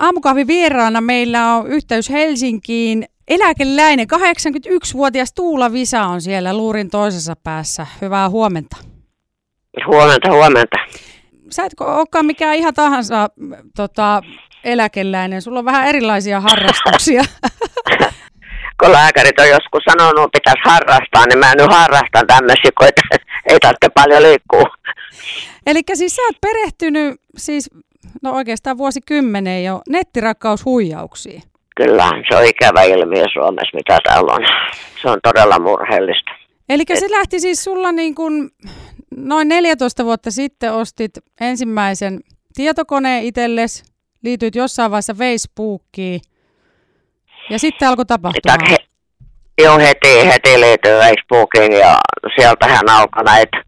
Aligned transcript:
aamukahvi 0.00 0.46
vieraana 0.46 1.00
meillä 1.00 1.54
on 1.54 1.66
yhteys 1.66 2.10
Helsinkiin. 2.10 3.04
Eläkeläinen, 3.28 4.06
81-vuotias 4.12 5.32
Tuula 5.32 5.72
Visa 5.72 6.02
on 6.02 6.20
siellä 6.20 6.56
luurin 6.56 6.90
toisessa 6.90 7.36
päässä. 7.36 7.86
Hyvää 8.00 8.28
huomenta. 8.28 8.76
Huomenta, 9.86 10.32
huomenta. 10.32 10.76
Sä 11.50 11.64
et 11.64 11.72
olekaan 11.80 12.26
mikään 12.26 12.56
ihan 12.56 12.74
tahansa 12.74 13.28
tota, 13.76 14.22
eläkeläinen. 14.64 15.42
Sulla 15.42 15.58
on 15.58 15.64
vähän 15.64 15.86
erilaisia 15.86 16.40
harrastuksia. 16.40 17.22
kun 18.82 18.92
lääkärit 18.92 19.38
on 19.40 19.48
joskus 19.48 19.82
sanonut, 19.90 20.24
että 20.24 20.38
pitäisi 20.38 20.62
harrastaa, 20.64 21.26
niin 21.26 21.38
mä 21.38 21.54
nyt 21.54 21.72
harrastan 21.72 22.26
tämmöisiä, 22.26 22.70
kun 22.78 22.88
ei 23.46 23.60
tarvitse 23.60 23.88
paljon 23.94 24.22
liikkua. 24.22 24.64
Eli 25.66 25.80
siis 25.94 26.16
sä 26.16 26.22
oot 26.22 26.40
perehtynyt 26.40 27.20
siis, 27.36 27.70
no 28.22 28.32
oikeastaan 28.32 28.78
vuosikymmeneen 28.78 29.64
jo 29.64 29.80
nettirakkaushuijauksiin. 29.88 31.42
Kyllä, 31.76 32.10
se 32.28 32.36
on 32.36 32.44
ikävä 32.44 32.82
ilmiö 32.82 33.24
Suomessa, 33.32 33.76
mitä 33.76 33.98
täällä 34.04 34.32
on. 34.32 34.46
Se 35.02 35.08
on 35.08 35.18
todella 35.22 35.58
murheellista. 35.58 36.30
Eli 36.68 36.84
se 36.94 37.10
lähti 37.10 37.40
siis 37.40 37.64
sulla 37.64 37.92
niin 37.92 38.14
kuin 38.14 38.50
noin 39.16 39.48
14 39.48 40.04
vuotta 40.04 40.30
sitten 40.30 40.72
ostit 40.72 41.10
ensimmäisen 41.40 42.20
tietokoneen 42.54 43.24
itsellesi, 43.24 43.84
liityit 44.22 44.54
jossain 44.54 44.90
vaiheessa 44.90 45.14
Facebookiin 45.14 46.20
ja 47.50 47.58
sitten 47.58 47.88
alkoi 47.88 48.06
tapahtua. 48.06 48.54
He, 48.70 48.76
joo, 49.62 49.78
heti, 49.78 50.26
heti 50.26 50.60
liittyy 50.60 50.98
Facebookiin 51.00 51.72
ja 51.72 51.98
sieltähän 52.36 52.88
alkoi 52.88 53.24
näitä 53.24 53.62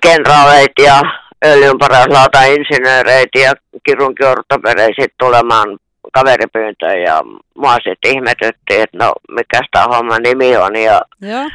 kenraaleita 0.00 0.82
ja 0.82 1.00
öljynparauslauta 1.46 2.42
insinööreitä 2.42 3.38
ja 3.38 3.52
kirurgiortopereita 3.86 5.02
tulemaan 5.18 5.78
kaveripyyntöön 6.12 7.02
ja 7.02 7.22
mua 7.54 7.74
sitten 7.74 8.12
ihmetytti, 8.12 8.80
että 8.80 8.98
no 8.98 9.12
mikä 9.30 9.60
tämä 9.72 9.84
homma 9.84 10.18
nimi 10.18 10.56
on 10.56 10.76
ja 10.76 11.00
Joo. 11.22 11.48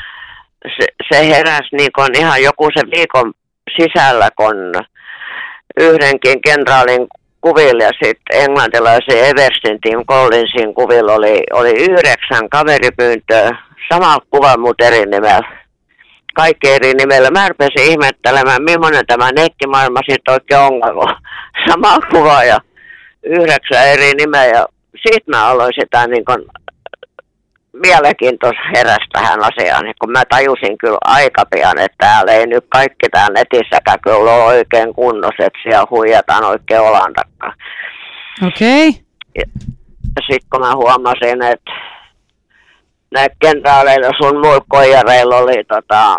Se, 0.79 0.85
se 1.11 1.29
heräsi 1.29 1.75
niin 1.75 1.91
kun 1.95 2.15
ihan 2.17 2.43
joku 2.43 2.69
se 2.73 2.81
viikon 2.95 3.33
sisällä, 3.77 4.29
kun 4.35 4.55
yhdenkin 5.79 6.41
kenraalin 6.41 7.07
kuvilla 7.41 7.83
ja 7.83 7.91
sitten 8.03 8.41
englantilaisen 8.41 9.25
Everstin 9.25 9.81
Tim 9.81 10.05
Collinsin 10.05 10.73
kuvilla 10.73 11.13
oli, 11.13 11.43
oli 11.53 11.69
yhdeksän 11.69 12.49
kaveripyyntöä, 12.49 13.57
sama 13.93 14.17
kuva 14.29 14.57
mutta 14.57 14.85
eri 14.85 15.05
nimellä. 15.05 15.62
Kaikki 16.33 16.69
eri 16.69 16.93
nimellä. 16.93 17.31
Mä 17.31 17.49
rupesin 17.49 17.91
ihmettelemään, 17.91 18.63
millainen 18.63 19.05
tämä 19.07 19.31
nettimaailma 19.31 19.99
sitten 20.09 20.33
oikein 20.33 20.59
on, 20.59 20.81
kun 20.93 21.15
sama 21.69 21.97
kuva 22.11 22.43
ja 22.43 22.59
yhdeksän 23.23 23.87
eri 23.87 24.13
nimeä. 24.13 24.45
Ja 24.45 24.67
siitä 25.07 25.31
mä 25.31 25.45
aloin 25.45 25.73
sitä 25.79 26.07
niin 26.07 26.25
kun 26.25 26.45
mielenkiintoista 27.73 28.61
heräsi 28.75 29.09
tähän 29.13 29.39
asiaan, 29.43 29.93
kun 30.01 30.11
mä 30.11 30.23
tajusin 30.29 30.77
kyllä 30.77 30.97
aika 31.05 31.43
pian, 31.45 31.79
että 31.79 31.97
täällä 31.97 32.31
ei 32.31 32.47
nyt 32.47 32.65
kaikki 32.69 33.09
täällä 33.11 33.39
netissäkään 33.39 33.99
kyllä 34.01 34.17
ole 34.17 34.43
oikein 34.43 34.93
kunnossa, 34.93 35.45
että 35.45 35.59
siellä 35.63 35.87
huijataan 35.89 36.43
oikein 36.43 36.81
olan. 36.81 37.13
Okei. 38.47 38.89
Okay. 38.89 39.01
Sitten 40.29 40.49
kun 40.51 40.61
mä 40.61 40.75
huomasin, 40.75 41.43
että 41.43 41.71
näillä 43.13 43.35
kenraaleilla 43.39 44.11
sun 44.21 44.39
muilla 44.41 44.65
koijareilla 44.69 45.37
oli 45.37 45.63
tota, 45.63 46.17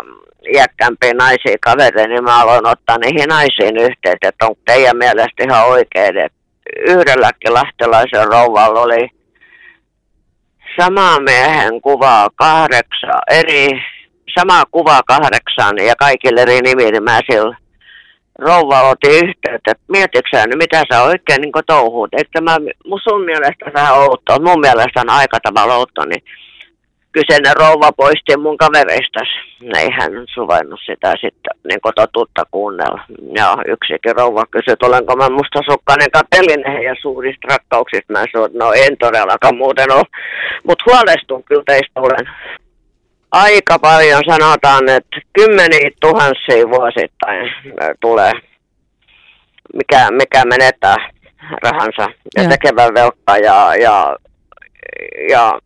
iäkkämpiä 0.53 1.13
naisia 1.13 1.57
kavereita, 1.61 2.07
niin 2.07 2.23
mä 2.23 2.41
aloin 2.41 2.67
ottaa 2.67 2.97
niihin 2.97 3.29
naisiin 3.29 3.77
yhteyttä, 3.77 4.29
että 4.29 4.45
onko 4.45 4.61
teidän 4.65 4.97
mielestä 4.97 5.43
ihan 5.43 5.67
oikein, 5.67 6.17
että 6.17 6.39
yhdelläkin 6.87 7.53
lahtelaisen 7.53 8.27
rouvalla 8.27 8.81
oli 8.81 9.09
sama 10.81 11.19
miehen 11.19 11.81
kuvaa 11.81 12.29
kahdeksan, 12.35 13.21
eri, 13.31 13.69
sama 14.39 14.63
kuva 14.71 15.01
kahdeksan 15.07 15.77
ja 15.87 15.95
kaikille 15.95 16.41
eri 16.41 16.61
nimi, 16.61 16.91
niin 16.91 17.03
mä 17.03 17.19
sillä 17.31 17.57
rouva 18.39 18.81
otti 18.81 19.07
yhteyttä, 19.09 19.71
että 19.71 19.83
mietitkö 19.87 20.45
nyt, 20.45 20.57
mitä 20.57 20.83
sä 20.91 21.03
oikein 21.03 21.41
niin 21.41 21.51
touhuut. 21.67 22.13
Eikö 22.13 22.41
mä, 22.41 22.57
sun 23.03 23.25
mielestä 23.25 23.71
vähän 23.73 23.95
outoa, 23.95 24.39
mun 24.39 24.59
mielestä 24.59 25.01
on 25.01 25.09
aika 25.09 25.37
tavalla 25.43 25.75
outoa, 25.75 26.05
niin 26.05 26.23
kyseinen 27.15 27.55
rouva 27.55 27.91
poisti 27.91 28.37
mun 28.37 28.57
kavereista. 28.57 29.19
Ei 29.79 29.89
hän 29.99 30.11
suvainnut 30.33 30.79
sitä 30.85 31.11
sitten 31.21 31.55
niin 31.67 31.95
totuutta 31.95 32.43
kuunnella. 32.51 33.01
Ja 33.37 33.57
yksikin 33.67 34.15
rouva 34.15 34.43
kysyi, 34.51 34.73
että 34.73 34.85
olenko 34.85 35.15
mä 35.15 35.29
mustasukkainen 35.29 36.11
kapellinen 36.11 36.83
ja 36.83 36.95
suurista 37.01 37.47
rakkauksista. 37.49 38.13
Mä 38.13 38.25
sanoin, 38.31 38.51
no 38.53 38.73
en 38.73 38.97
todellakaan 38.97 39.57
muuten 39.57 39.91
ole. 39.91 40.03
Mutta 40.67 40.83
huolestun 40.87 41.43
kyllä 41.43 41.63
teistä 41.65 41.99
olen. 41.99 42.25
Aika 43.31 43.79
paljon 43.79 44.21
sanotaan, 44.29 44.89
että 44.89 45.17
kymmeniä 45.33 45.89
tuhansia 46.01 46.69
vuosittain 46.69 47.51
tulee, 48.01 48.31
mikä, 49.73 50.11
mikä 50.11 50.45
menettää 50.45 50.95
rahansa 51.63 52.07
ja, 52.35 52.43
ja. 52.43 52.49
tekevän 52.49 52.93
velkaa 52.93 53.37
ja, 53.37 53.75
ja, 53.75 54.15
ja 55.29 55.59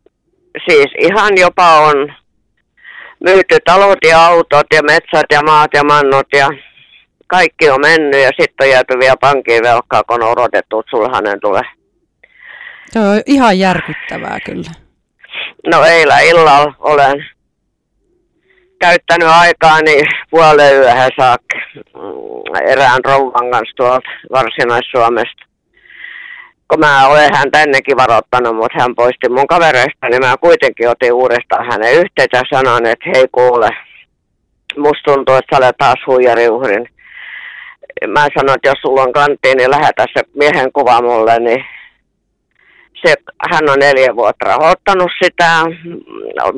siis 0.68 0.86
ihan 0.98 1.32
jopa 1.36 1.78
on 1.78 2.14
myyty 3.24 3.58
talot 3.64 3.98
ja 4.08 4.26
autot 4.26 4.66
ja 4.74 4.82
metsät 4.82 5.26
ja 5.32 5.42
maat 5.42 5.70
ja 5.74 5.84
mannut 5.84 6.26
ja 6.32 6.48
kaikki 7.26 7.70
on 7.70 7.80
mennyt 7.80 8.20
ja 8.20 8.30
sitten 8.40 8.66
on 8.66 8.70
jääty 8.70 8.98
vielä 8.98 9.16
pankin 9.20 9.62
velkaa, 9.62 10.02
kun 10.02 10.22
on 10.22 10.30
odotettu, 10.30 10.80
että 10.80 10.90
sulhanen 10.90 11.40
tulee. 11.40 11.62
Se 12.90 13.00
on 13.00 13.22
ihan 13.26 13.58
järkyttävää 13.58 14.38
kyllä. 14.44 14.70
No 15.66 15.84
eilen 15.84 16.26
illalla 16.28 16.74
olen 16.78 17.26
käyttänyt 18.80 19.28
aikaani 19.28 20.02
puolen 20.30 20.76
yöhön 20.76 21.10
saakka 21.20 21.56
erään 22.66 23.04
rouvan 23.04 23.50
kanssa 23.50 23.76
tuolta 23.76 24.10
Varsinais-Suomesta 24.32 25.49
kun 26.70 26.80
mä 26.80 27.06
olen 27.08 27.30
hän 27.34 27.50
tännekin 27.50 27.96
varoittanut, 27.96 28.56
mutta 28.56 28.78
hän 28.80 28.94
poisti 28.94 29.28
mun 29.28 29.46
kavereista, 29.46 30.08
niin 30.08 30.20
mä 30.20 30.36
kuitenkin 30.40 30.88
otin 30.88 31.12
uudestaan 31.12 31.66
hänen 31.70 31.94
yhteyttä 31.94 32.36
ja 32.36 32.42
sanoin, 32.54 32.86
että 32.86 33.10
hei 33.14 33.26
kuule, 33.32 33.68
musta 34.76 35.12
tuntuu, 35.12 35.34
että 35.34 35.56
sä 35.56 35.58
olet 35.58 35.76
taas 35.78 36.06
huijariuhrin. 36.06 36.88
Mä 38.08 38.26
sanoin, 38.38 38.56
että 38.56 38.68
jos 38.68 38.80
sulla 38.82 39.02
on 39.02 39.12
kanttiin, 39.12 39.56
niin 39.56 39.70
lähetä 39.70 40.06
se 40.14 40.22
miehen 40.34 40.72
kuva 40.72 41.02
mulle, 41.02 41.38
niin 41.38 41.64
se, 43.06 43.14
hän 43.50 43.70
on 43.70 43.78
neljä 43.78 44.16
vuotta 44.16 44.46
rahoittanut 44.46 45.10
sitä, 45.22 45.50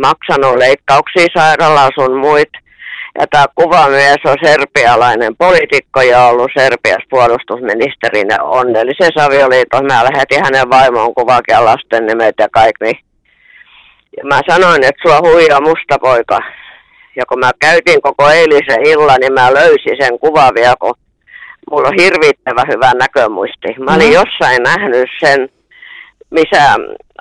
maksanut 0.06 0.58
leikkauksia 0.58 1.26
sairaalaa 1.36 1.90
sun 1.94 2.16
muita 2.16 2.58
ja 3.18 3.26
tämä 3.30 3.44
kuvamies 3.54 4.20
on 4.24 4.36
serbialainen 4.44 5.36
poliitikko 5.36 6.02
ja 6.02 6.24
ollut 6.24 6.50
Serbiassa 6.58 7.06
puolustusministerinä 7.10 8.36
onnellisessa 8.42 9.24
avioliitossa. 9.24 9.84
Mä 9.84 10.04
lähetin 10.04 10.44
hänen 10.44 10.70
vaimoon 10.70 11.14
kuvakin 11.14 11.64
lasten 11.64 12.06
nimet 12.06 12.34
ja 12.38 12.48
kaikki. 12.48 12.84
Niin. 12.84 12.98
Ja 14.16 14.24
mä 14.24 14.40
sanoin, 14.50 14.84
että 14.84 15.02
sua 15.02 15.20
huijaa 15.20 15.60
musta 15.60 15.98
poika. 16.00 16.40
Ja 17.16 17.24
kun 17.28 17.38
mä 17.38 17.50
käytin 17.58 18.02
koko 18.02 18.30
eilisen 18.30 18.86
illan, 18.86 19.20
niin 19.20 19.32
mä 19.32 19.54
löysin 19.54 19.96
sen 20.00 20.18
kuvan 20.18 20.54
vielä, 20.54 20.74
kun 20.80 20.94
mulla 21.70 21.88
on 21.88 22.00
hirvittävä 22.00 22.62
hyvä 22.72 22.92
näkömuisti. 22.94 23.68
Mä 23.78 23.94
olin 23.94 24.06
mm. 24.06 24.12
jossain 24.12 24.62
nähnyt 24.62 25.08
sen, 25.20 25.48
missä 26.30 26.74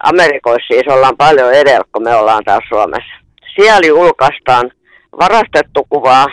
Amerikoissa 0.03 0.67
siis 0.67 0.87
ollaan 0.87 1.17
paljon 1.17 1.53
edellä, 1.53 1.85
kun 1.91 2.03
me 2.03 2.15
ollaan 2.15 2.43
täällä 2.43 2.67
Suomessa. 2.69 3.13
Siellä 3.55 3.87
julkaistaan 3.87 4.71
varastettu 5.19 5.87
kuvaa. 5.89 6.25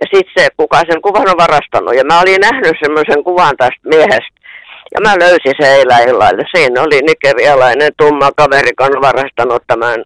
Ja 0.00 0.06
sitten 0.12 0.32
se, 0.36 0.48
kuka 0.56 0.78
sen 0.78 1.02
kuvan 1.02 1.30
on 1.30 1.38
varastanut. 1.38 1.94
Ja 1.96 2.04
mä 2.04 2.20
olin 2.20 2.40
nähnyt 2.40 2.76
semmoisen 2.82 3.24
kuvan 3.24 3.56
tästä 3.56 3.88
miehestä. 3.88 4.38
Ja 4.94 5.00
mä 5.00 5.18
löysin 5.18 5.54
se 5.60 5.74
eilen. 5.74 6.46
Siinä 6.54 6.82
oli 6.82 7.00
nigerialainen 7.00 7.92
tumma 7.98 8.30
kaveri, 8.36 8.68
joka 8.68 8.84
on 8.84 9.02
varastanut 9.02 9.62
tämän 9.66 10.04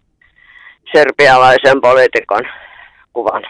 serbialaisen 0.95 1.81
poliitikon 1.81 2.43
kuvan. 3.13 3.43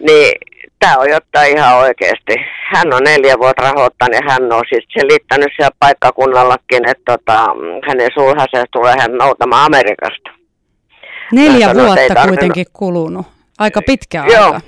Niin 0.00 0.32
tämä 0.78 0.96
on 0.98 1.10
jotain 1.10 1.56
ihan 1.56 1.76
oikeasti. 1.76 2.34
Hän 2.74 2.94
on 2.94 3.02
neljä 3.02 3.38
vuotta 3.38 3.62
rahoittanut 3.62 4.14
ja 4.14 4.32
hän 4.32 4.52
on 4.52 4.62
siis 4.68 4.84
selittänyt 4.98 5.48
siellä 5.56 5.76
paikkakunnallakin, 5.78 6.88
että 6.88 7.12
tota, 7.12 7.38
hänen 7.88 8.10
sulhasensa 8.14 8.66
tulee 8.72 8.94
hän 8.98 9.12
noutamaan 9.12 9.66
Amerikasta. 9.66 10.33
Neljä 11.32 11.66
sanon, 11.66 11.86
vuotta 11.86 12.26
kuitenkin 12.28 12.66
kulunut. 12.72 13.26
Aika 13.58 13.82
pitkä 13.86 14.24
Joo. 14.32 14.44
aika. 14.44 14.60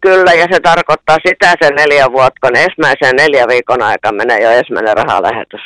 Kyllä, 0.00 0.32
ja 0.32 0.46
se 0.52 0.60
tarkoittaa 0.60 1.16
sitä 1.26 1.54
sen 1.62 1.74
neljä 1.74 2.12
vuotta, 2.12 2.40
kun 2.40 2.56
ensimmäisen 2.56 3.16
neljä 3.16 3.48
viikon 3.48 3.82
aika 3.82 4.12
menee 4.12 4.42
jo 4.42 4.50
ensimmäinen 4.50 4.96
rahalähetys. 4.96 5.60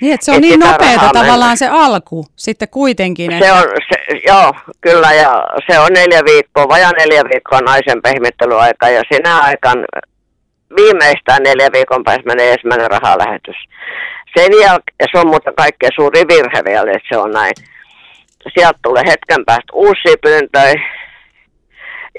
Niin, 0.00 0.14
että 0.14 0.24
se 0.24 0.30
on 0.30 0.36
Et 0.36 0.40
niin 0.42 0.60
nopeata 0.60 1.08
tavallaan 1.12 1.40
mennä. 1.40 1.56
se 1.56 1.68
alku 1.68 2.26
sitten 2.36 2.68
kuitenkin. 2.68 3.32
Että... 3.32 3.46
Se 3.46 3.52
on, 3.52 3.62
se, 3.88 4.20
joo, 4.26 4.54
kyllä, 4.80 5.12
ja 5.12 5.44
se 5.70 5.78
on 5.78 5.92
neljä 5.92 6.20
viikkoa, 6.24 6.68
vajaa 6.68 6.92
neljä 6.92 7.22
viikkoa 7.32 7.60
naisen 7.60 8.02
pehmittelyaika, 8.02 8.88
ja 8.88 9.02
sinä 9.12 9.38
aikaan 9.38 9.84
viimeistään 10.76 11.42
neljä 11.42 11.68
viikon 11.72 12.04
päästä 12.04 12.22
menee 12.26 12.52
ensimmäinen 12.52 12.90
rahalähetys. 12.90 13.56
Sen 14.38 14.52
jälkeen, 14.60 15.08
se 15.12 15.18
on 15.18 15.26
muuten 15.26 15.54
kaikkein 15.54 15.92
suuri 15.94 16.20
virhe 16.28 16.64
vielä, 16.64 16.92
että 16.92 17.08
se 17.08 17.16
on 17.18 17.30
näin. 17.30 17.54
Sieltä 18.54 18.78
tulee 18.82 19.02
hetken 19.06 19.44
päästä 19.44 19.72
uusia 19.72 20.16
pyyntöjä. 20.22 20.74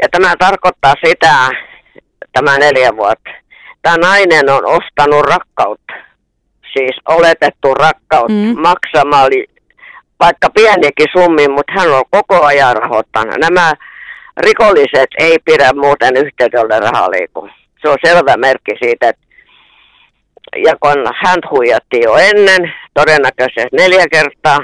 Ja 0.02 0.08
tämä 0.12 0.34
tarkoittaa 0.40 0.94
sitä, 1.06 1.50
tämä 2.32 2.58
neljä 2.58 2.90
vuotta. 2.98 3.30
Tämä 3.82 3.98
nainen 3.98 4.50
on 4.50 4.66
ostanut 4.66 5.26
rakkautta, 5.26 5.94
siis 6.74 6.96
oletettu 7.08 7.74
rakkautta 7.74 8.34
mm. 8.34 8.60
maksamalla 8.60 9.46
vaikka 10.20 10.50
pienikin 10.50 11.08
summi, 11.12 11.48
mutta 11.48 11.74
hän 11.78 11.92
on 11.92 12.04
koko 12.10 12.46
ajan 12.46 12.76
rahoittanut. 12.78 13.36
Nämä 13.38 13.74
rikolliset 14.38 15.10
ei 15.20 15.38
pidä 15.46 15.74
muuten 15.74 16.18
yhteydellä 16.18 16.80
rahaliikun. 16.80 17.52
Se 17.82 17.90
on 17.90 17.98
selvä 18.06 18.38
merkki 18.38 18.72
siitä, 18.84 19.10
että 19.10 19.26
ja 20.66 20.76
kun 20.80 21.14
hän 21.16 21.40
huijattiin 21.52 22.04
jo 22.04 22.16
ennen, 22.16 22.74
todennäköisesti 22.94 23.78
neljä 23.78 24.06
kertaa, 24.12 24.60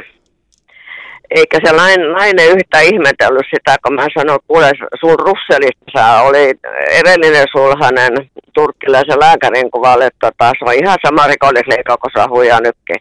eikä 1.36 1.57
se 1.66 1.72
nainen 1.74 2.51
yhtä 2.57 2.80
ihmetellyt 2.80 3.45
sitä, 3.56 3.75
kun 3.83 3.95
mä 3.95 4.07
sanoin, 4.18 4.36
että 4.36 4.48
kuule 4.48 4.72
sun 5.00 5.19
Russelissa 5.19 6.22
oli 6.22 6.54
edellinen 6.92 7.48
sulhanen 7.51 8.13
turkkilaisen 8.54 9.19
lääkärin 9.19 9.72
kuvalle, 9.72 10.06
että 10.06 10.31
se 10.39 10.66
on 10.66 10.74
ihan 10.74 10.98
sama 11.06 11.28
rikollisliika 11.28 11.98
kuin 11.98 12.12
se 12.16 12.28
huijaa 12.30 12.60
nytkin. 12.62 12.98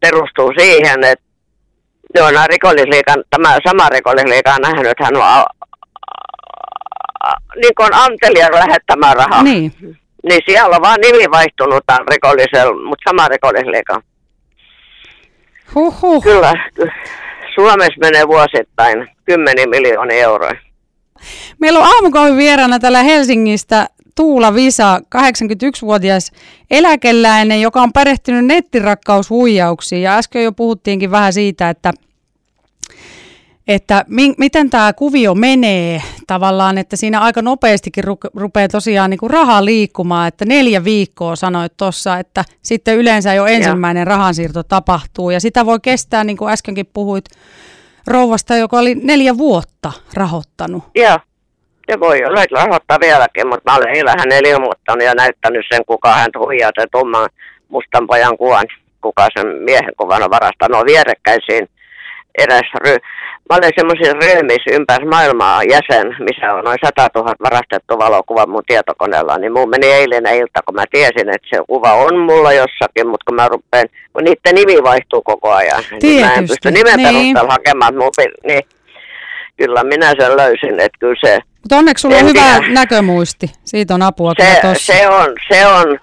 Perustuu 0.00 0.52
siihen, 0.58 1.04
että 1.04 1.30
Joo, 2.14 2.30
no, 2.30 2.40
rikollisliikan, 2.48 3.24
tämä 3.30 3.56
sama 3.68 3.88
rikollisliika 3.88 4.54
on 4.54 4.62
nähnyt, 4.62 4.86
että 4.86 5.04
hän 5.04 5.16
on 5.16 5.22
a, 5.22 5.44
a, 7.24 7.32
niin 7.56 7.74
kuin 7.76 7.94
antelijan 7.94 8.52
lähettämään 8.52 9.16
rahaa. 9.16 9.42
Niin. 9.42 9.72
Niin 10.28 10.40
siellä 10.46 10.76
on 10.76 10.82
vaan 10.82 11.00
nimi 11.00 11.30
vaihtunut 11.30 11.82
tämän 11.86 12.08
rikollisella, 12.10 12.88
mutta 12.88 13.10
sama 13.10 13.28
rikollisliika. 13.28 14.02
Huhhuh. 15.74 16.22
Kyllä, 16.22 16.52
Suomessa 17.54 18.00
menee 18.00 18.28
vuosittain 18.28 19.08
10 19.24 19.70
miljoonia 19.70 20.22
euroa. 20.22 20.50
Meillä 21.58 21.78
on 21.78 21.84
aamukohvin 21.84 22.36
vieraana 22.36 22.78
täällä 22.78 23.02
Helsingistä 23.02 23.88
Tuula 24.16 24.54
Visa, 24.54 24.98
81-vuotias 24.98 26.32
eläkeläinen, 26.70 27.60
joka 27.60 27.82
on 27.82 27.92
perehtynyt 27.92 28.44
nettirakkaushuijauksiin. 28.44 30.02
Ja 30.02 30.16
äsken 30.16 30.44
jo 30.44 30.52
puhuttiinkin 30.52 31.10
vähän 31.10 31.32
siitä, 31.32 31.70
että, 31.70 31.92
että 33.74 34.04
mi- 34.08 34.34
miten 34.38 34.70
tämä 34.70 34.92
kuvio 34.92 35.34
menee 35.34 36.02
tavallaan, 36.26 36.78
että 36.78 36.96
siinä 36.96 37.20
aika 37.20 37.42
nopeastikin 37.42 38.04
ru- 38.04 38.30
rupeaa 38.40 38.68
tosiaan 38.68 39.10
niin 39.10 39.18
kuin 39.18 39.30
raha 39.30 39.64
liikkumaan, 39.64 40.28
että 40.28 40.44
neljä 40.44 40.84
viikkoa 40.84 41.36
sanoit 41.36 41.76
tuossa, 41.76 42.18
että 42.18 42.44
sitten 42.62 42.96
yleensä 42.96 43.34
jo 43.34 43.46
ensimmäinen 43.46 44.00
ja. 44.00 44.04
rahansiirto 44.04 44.62
tapahtuu. 44.62 45.30
Ja 45.30 45.40
sitä 45.40 45.66
voi 45.66 45.78
kestää, 45.82 46.24
niin 46.24 46.36
kuin 46.36 46.52
äskenkin 46.52 46.86
puhuit, 46.92 47.24
rouvasta, 48.06 48.56
joka 48.56 48.78
oli 48.78 48.94
neljä 48.94 49.38
vuotta 49.38 49.92
rahoittanut. 50.14 50.84
Joo. 50.94 51.18
Se 51.90 52.00
voi 52.00 52.24
olla, 52.24 52.42
että 52.42 52.56
rahoittaa 52.56 53.00
vieläkin, 53.00 53.48
mutta 53.48 53.70
mä 53.70 53.76
olen 53.76 54.18
hänelle 54.18 54.48
ilmoittanut 54.48 55.04
ja 55.04 55.14
näyttänyt 55.14 55.66
sen, 55.72 55.84
kuka 55.86 56.12
hän 56.12 56.30
huijaa 56.38 56.70
sen 56.80 56.88
tumman 56.92 57.28
mustan 57.68 58.06
pojan 58.06 58.38
kuvan, 58.38 58.66
kuka 59.00 59.26
sen 59.36 59.46
miehen 59.46 59.92
kuvan 59.98 60.22
on 60.22 60.30
varastanut. 60.30 60.78
No 60.78 60.84
vierekkäisiin 60.86 61.68
erässä 62.38 62.78
ry- 62.84 63.00
Mä 63.50 63.56
olen 63.56 63.72
semmoisen 63.78 64.22
ryhmissä 64.22 64.70
ympäri 64.72 65.06
maailmaa 65.06 65.62
jäsen, 65.62 66.16
missä 66.18 66.54
on 66.54 66.64
noin 66.64 66.78
100 66.84 67.08
000 67.14 67.34
varastettu 67.42 67.98
valokuva 67.98 68.46
mun 68.46 68.62
tietokoneella, 68.66 69.38
niin 69.38 69.52
mun 69.52 69.70
meni 69.70 69.86
eilinen 69.86 70.36
ilta, 70.36 70.60
kun 70.66 70.74
mä 70.74 70.84
tiesin, 70.90 71.28
että 71.28 71.48
se 71.50 71.56
kuva 71.68 71.92
on 71.92 72.18
mulla 72.18 72.52
jossakin, 72.52 73.06
mutta 73.06 73.24
kun 73.26 73.34
mä 73.34 73.48
rupean, 73.48 73.86
kun 74.12 74.24
niiden 74.24 74.54
nimi 74.54 74.82
vaihtuu 74.82 75.22
koko 75.22 75.50
ajan, 75.52 75.82
Tietysti. 75.82 76.06
niin 76.06 76.26
mä 76.26 76.34
en 76.34 76.48
pysty 76.48 76.70
nimen 76.70 76.96
niin. 76.96 77.08
perusteella 77.08 77.52
hakemaan, 77.52 77.94
niin 78.46 78.62
kyllä 79.56 79.84
minä 79.84 80.14
sen 80.20 80.36
löysin, 80.36 80.80
että 80.80 80.98
kyllä 81.00 81.20
se... 81.24 81.38
Mutta 81.62 81.76
onneksi 81.76 82.02
sulla 82.02 82.16
on 82.16 82.28
hyvä 82.28 82.58
tiedä. 82.58 82.74
näkömuisti, 82.74 83.46
siitä 83.64 83.94
on 83.94 84.02
apua 84.02 84.32
se, 84.38 84.60
se 84.74 85.08
on, 85.08 85.28
se 85.48 85.66
on, 85.66 85.98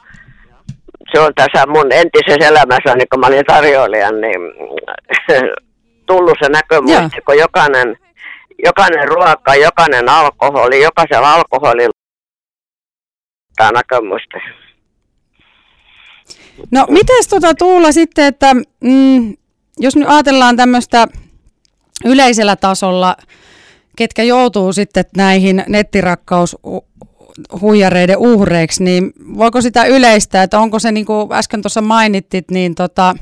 se 1.12 1.20
on 1.20 1.32
tässä 1.36 1.66
mun 1.68 1.92
entisessä 1.92 2.48
elämässä, 2.48 2.96
niin 2.96 3.08
kun 3.12 3.20
mä 3.20 3.28
olin 3.28 3.46
tarjoilijan, 3.46 4.22
niin 4.22 4.42
tullut 6.08 6.38
se 6.44 6.50
näkömuisti, 6.50 7.22
kun 7.26 7.38
jokainen, 7.38 7.98
jokainen 8.66 9.08
ruoka, 9.08 9.56
jokainen 9.56 10.10
alkoholi, 10.10 10.84
jokaisella 10.84 11.34
alkoholilla 11.34 11.92
tämä 13.56 13.72
näkömuisti. 13.72 14.38
No 16.72 16.86
miten 16.90 17.24
tota 17.30 17.54
Tuula 17.54 17.92
sitten, 17.92 18.26
että 18.26 18.54
mm, 18.84 19.38
jos 19.80 19.96
nyt 19.96 20.10
ajatellaan 20.10 20.58
tämmöistä 20.58 21.08
yleisellä 22.06 22.56
tasolla, 22.56 23.16
ketkä 23.96 24.24
joutuu 24.24 24.74
sitten 24.74 25.06
näihin 25.18 25.64
nettirakkaushuijareiden 25.68 28.18
uhreiksi, 28.18 28.84
niin 28.84 29.14
voiko 29.38 29.62
sitä 29.62 29.86
yleistää, 29.86 30.44
että 30.44 30.60
onko 30.60 30.80
se 30.80 30.92
niin 30.92 31.06
kuin 31.06 31.34
äsken 31.34 31.62
tuossa 31.62 31.82
mainittit, 31.82 32.52
niin 32.52 32.76
tota, 32.76 33.16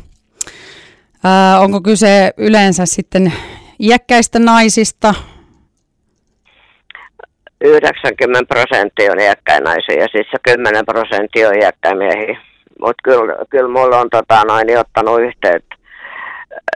ää, 1.25 1.59
onko 1.59 1.81
kyse 1.81 2.31
yleensä 2.37 2.85
sitten 2.85 3.33
iäkkäistä 3.79 4.39
naisista? 4.39 5.13
90 7.61 8.55
prosenttia 8.55 9.11
on 9.11 9.19
iäkkäin 9.19 9.63
naisia 9.63 10.01
ja 10.01 10.07
siis 10.11 10.27
10 10.43 10.85
prosenttia 10.85 11.49
on 11.49 11.61
iäkkäin 11.61 11.97
miehiä. 11.97 12.41
Mutta 12.79 13.01
kyllä, 13.03 13.35
kyllä 13.49 13.69
mulla 13.69 13.99
on 13.99 14.09
tota, 14.09 14.43
noin, 14.43 14.77
ottanut 14.77 15.21
yhteyttä 15.21 15.75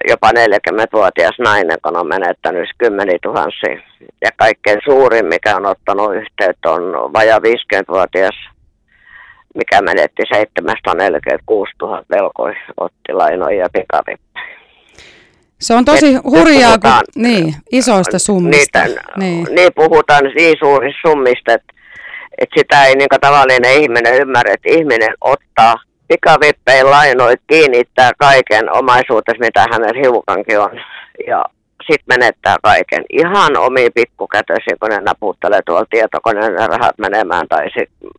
jopa 0.08 0.32
40-vuotias 0.32 1.40
nainen, 1.40 1.78
kun 1.84 1.98
on 1.98 2.08
menettänyt 2.08 2.70
kymmeniä 2.78 3.18
tuhansia. 3.22 3.82
Ja 4.22 4.30
kaikkein 4.36 4.80
suurin, 4.86 5.26
mikä 5.26 5.56
on 5.56 5.66
ottanut 5.66 6.16
yhteyttä, 6.16 6.72
on 6.72 7.14
vaja 7.14 7.38
50-vuotias, 7.38 8.36
mikä 9.56 9.82
menetti 9.82 10.24
746 10.34 11.72
000 11.82 12.04
velkoi, 12.10 12.54
otti 12.78 13.14
lainoja 13.14 13.58
ja 13.58 13.70
pikavippejä. 13.74 14.60
Se 15.60 15.74
on 15.74 15.86
tosi 15.86 16.16
Et, 16.16 16.24
hurjaa, 16.24 16.70
puhutaan, 16.70 17.04
kun, 17.14 17.24
niin, 17.24 17.56
isoista 17.72 18.20
summista. 18.20 18.84
Niitä, 18.84 19.02
niin. 19.18 19.48
niin 19.52 19.72
puhutaan 19.76 20.24
niin 20.24 20.58
suurista 20.60 21.08
summista, 21.08 21.54
että, 21.54 21.74
että 22.38 22.60
sitä 22.60 22.86
ei 22.86 22.96
niin 22.96 23.10
tavallinen 23.22 23.82
ihminen 23.82 24.16
ymmärrä, 24.16 24.54
että 24.54 24.70
ihminen 24.70 25.14
ottaa 25.22 25.76
pikavippein 26.08 26.90
lainoit 26.90 27.42
kiinnittää 27.48 28.12
kaiken 28.18 28.76
omaisuutesi, 28.78 29.40
mitä 29.40 29.66
hänellä 29.72 30.02
hiukankin 30.02 30.60
on. 30.60 30.82
Ja 31.28 31.46
sitten 31.88 32.06
menettää 32.08 32.56
kaiken. 32.64 33.04
Ihan 33.10 33.58
omi 33.58 33.90
pikkukätöisiä, 33.96 34.76
kun 34.80 34.90
ne 34.90 35.00
naputtelee 35.00 35.62
tuolla 35.66 35.86
tietokoneen 35.90 36.54
ne 36.54 36.68
rahat 36.68 36.98
menemään, 36.98 37.48
tai 37.48 37.66
sitten 37.66 38.10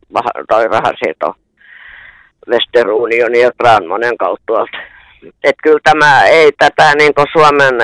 toi 0.49 0.67
rahasito 0.67 1.35
Western 2.47 3.35
ja 3.41 3.51
Tranmonen 3.57 4.17
kautta 4.17 4.43
tuolta. 4.45 4.77
Et 5.43 5.55
kyllä 5.63 5.79
tämä 5.83 6.23
ei 6.23 6.51
tätä 6.57 6.93
niin 6.97 7.13
Suomen 7.31 7.75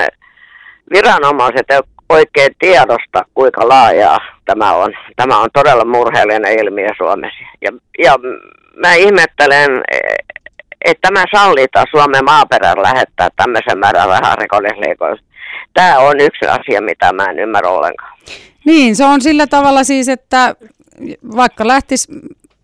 viranomaiset 0.92 1.70
ei 1.70 1.80
oikein 2.08 2.50
tiedosta, 2.58 3.24
kuinka 3.34 3.68
laajaa 3.68 4.18
tämä 4.44 4.72
on. 4.72 4.92
Tämä 5.16 5.38
on 5.38 5.48
todella 5.52 5.84
murheellinen 5.84 6.58
ilmiö 6.58 6.88
Suomessa. 6.96 7.44
Ja, 7.62 7.70
ja 7.98 8.14
mä 8.76 8.94
ihmettelen, 8.94 9.70
että 10.84 11.08
tämä 11.08 11.24
sallitaan 11.36 11.86
Suomen 11.90 12.24
maaperän 12.24 12.82
lähettää 12.82 13.28
tämmöisen 13.36 13.78
määrän 13.78 14.08
rahaa 14.08 14.36
rikollisliikoille. 14.36 15.20
Tämä 15.74 15.98
on 15.98 16.20
yksi 16.20 16.46
asia, 16.46 16.80
mitä 16.80 17.12
mä 17.12 17.24
en 17.24 17.38
ymmärrä 17.38 17.70
ollenkaan. 17.70 18.18
Niin, 18.64 18.96
se 18.96 19.04
on 19.04 19.20
sillä 19.20 19.46
tavalla 19.46 19.84
siis, 19.84 20.08
että 20.08 20.54
vaikka 21.36 21.66
lähtisi 21.66 22.12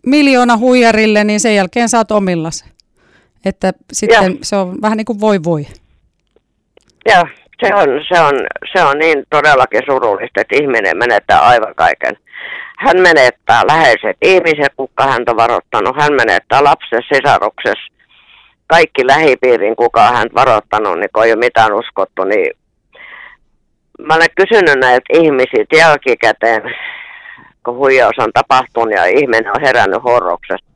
miljoona 0.07 0.57
huijarille, 0.57 1.25
niin 1.25 1.41
sen 1.41 1.55
jälkeen 1.55 1.89
saat 1.89 2.11
omillas. 2.11 2.65
Että 3.45 3.73
sitten 3.93 4.33
ja. 4.33 4.39
se 4.43 4.57
on 4.57 4.83
vähän 4.83 4.97
niin 4.97 5.05
kuin 5.05 5.21
voi 5.21 5.39
voi. 5.45 5.67
Joo, 7.07 7.25
se 7.61 7.75
on, 7.75 7.89
se, 8.09 8.21
on, 8.21 8.35
se 8.73 8.83
on 8.83 8.99
niin 8.99 9.25
todellakin 9.31 9.83
surullista, 9.87 10.41
että 10.41 10.57
ihminen 10.63 10.99
menettää 10.99 11.41
aivan 11.41 11.75
kaiken. 11.75 12.17
Hän 12.79 13.01
menettää 13.01 13.67
läheiset 13.67 14.17
ihmiset, 14.23 14.73
kuka 14.77 15.07
hän 15.07 15.25
on 15.29 15.37
varoittanut. 15.37 15.97
Hän 16.01 16.13
menettää 16.13 16.65
lapsen 16.65 17.03
sisaruksessa. 17.13 17.95
Kaikki 18.67 19.07
lähipiirin, 19.07 19.77
kuka 19.77 20.01
hän 20.01 20.29
varoittanut, 20.35 20.99
niin 20.99 21.11
kun 21.15 21.25
ei 21.25 21.33
ole 21.33 21.41
mitään 21.41 21.73
uskottu, 21.73 22.25
niin 22.25 22.51
mä 23.99 24.15
olen 24.15 24.29
kysynyt 24.37 24.81
näiltä 24.81 25.07
ihmisiltä 25.13 25.77
jälkikäteen, 25.77 26.63
kun 27.65 27.77
huijaus 27.77 28.19
on 28.19 28.33
tapahtunut 28.35 28.95
ja 28.95 29.05
ihminen 29.05 29.57
on 29.57 29.61
herännyt 29.61 30.05
horroksesta. 30.05 30.71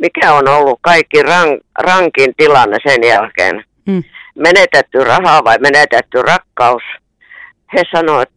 Mikä 0.00 0.32
on 0.32 0.48
ollut 0.48 0.78
kaikki 0.80 1.22
rank, 1.22 1.60
rankin 1.78 2.34
tilanne 2.36 2.76
sen 2.88 3.08
jälkeen? 3.08 3.64
Mm. 3.86 4.02
Menetetty 4.34 5.04
raha 5.04 5.44
vai 5.44 5.58
menetetty 5.58 6.22
rakkaus? 6.22 6.82
He 7.74 7.82
sanoivat, 7.94 8.28
että 8.28 8.36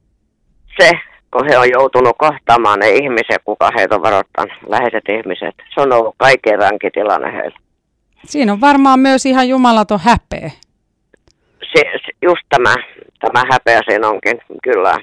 se 0.79 0.91
kun 1.34 1.48
he 1.50 1.58
on 1.58 1.70
joutunut 1.70 2.15
kohtaamaan 2.18 2.79
ne 2.79 2.89
ihmiset, 2.89 3.41
kuka 3.46 3.72
heitä 3.77 3.96
on 3.96 4.01
varoittanut, 4.01 4.53
läheiset 4.68 5.03
ihmiset. 5.10 5.56
Se 5.74 5.82
on 5.82 5.94
ollut 5.94 6.15
kaikkein 6.18 6.60
rankin 6.60 6.91
tilanne 6.91 7.32
heille. 7.34 7.58
Siinä 8.26 8.54
on 8.54 8.62
varmaan 8.62 9.00
myös 9.00 9.26
ihan 9.26 9.50
jumalaton 9.50 10.00
häpeä. 10.04 10.52
Se, 11.74 11.82
se, 11.82 12.12
just 12.22 12.42
tämä, 12.50 12.76
tämä 13.20 13.44
häpeä 13.52 13.82
siinä 13.90 14.08
onkin, 14.08 14.42
kyllä. 14.64 14.98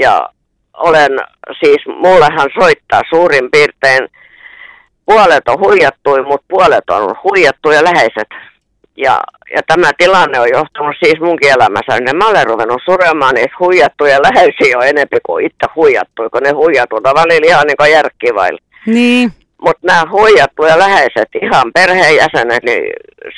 Ja 0.00 0.28
olen 0.74 1.12
siis, 1.60 1.86
mullehan 1.86 2.50
soittaa 2.60 3.00
suurin 3.10 3.50
piirtein, 3.50 4.08
puolet 5.06 5.48
on 5.48 5.58
huijattui, 5.58 6.22
mutta 6.22 6.46
puolet 6.48 6.90
on 6.90 7.14
huijattu 7.24 7.70
ja 7.70 7.84
läheiset. 7.84 8.28
Ja, 8.96 9.20
ja 9.56 9.62
tämä 9.66 9.90
tilanne 9.98 10.40
on 10.40 10.48
johtunut 10.52 10.96
siis 11.02 11.20
munkin 11.20 11.50
elämässä. 11.50 12.00
Niin 12.00 12.16
mä 12.16 12.28
olen 12.28 12.46
ruvennut 12.46 12.82
suremaan 12.84 13.34
niitä 13.34 13.56
huijattuja 13.60 14.18
läheisiä 14.22 14.72
jo 14.72 14.80
enempi 14.80 15.16
kuin 15.26 15.46
itse 15.46 15.66
huijattu, 15.76 16.30
kun 16.32 16.42
ne 16.42 16.50
huijatut 16.50 17.06
on 17.06 17.14
välillä 17.14 17.46
ihan 17.46 17.66
niin 17.66 17.76
kuin 17.76 17.92
järkkivailla. 17.92 18.58
Niin. 18.86 19.32
Mutta 19.64 19.86
nämä 19.86 20.04
huijattu 20.10 20.64
ja 20.64 20.78
läheiset, 20.78 21.28
ihan 21.42 21.70
perheenjäsenet, 21.74 22.62
niin 22.64 22.82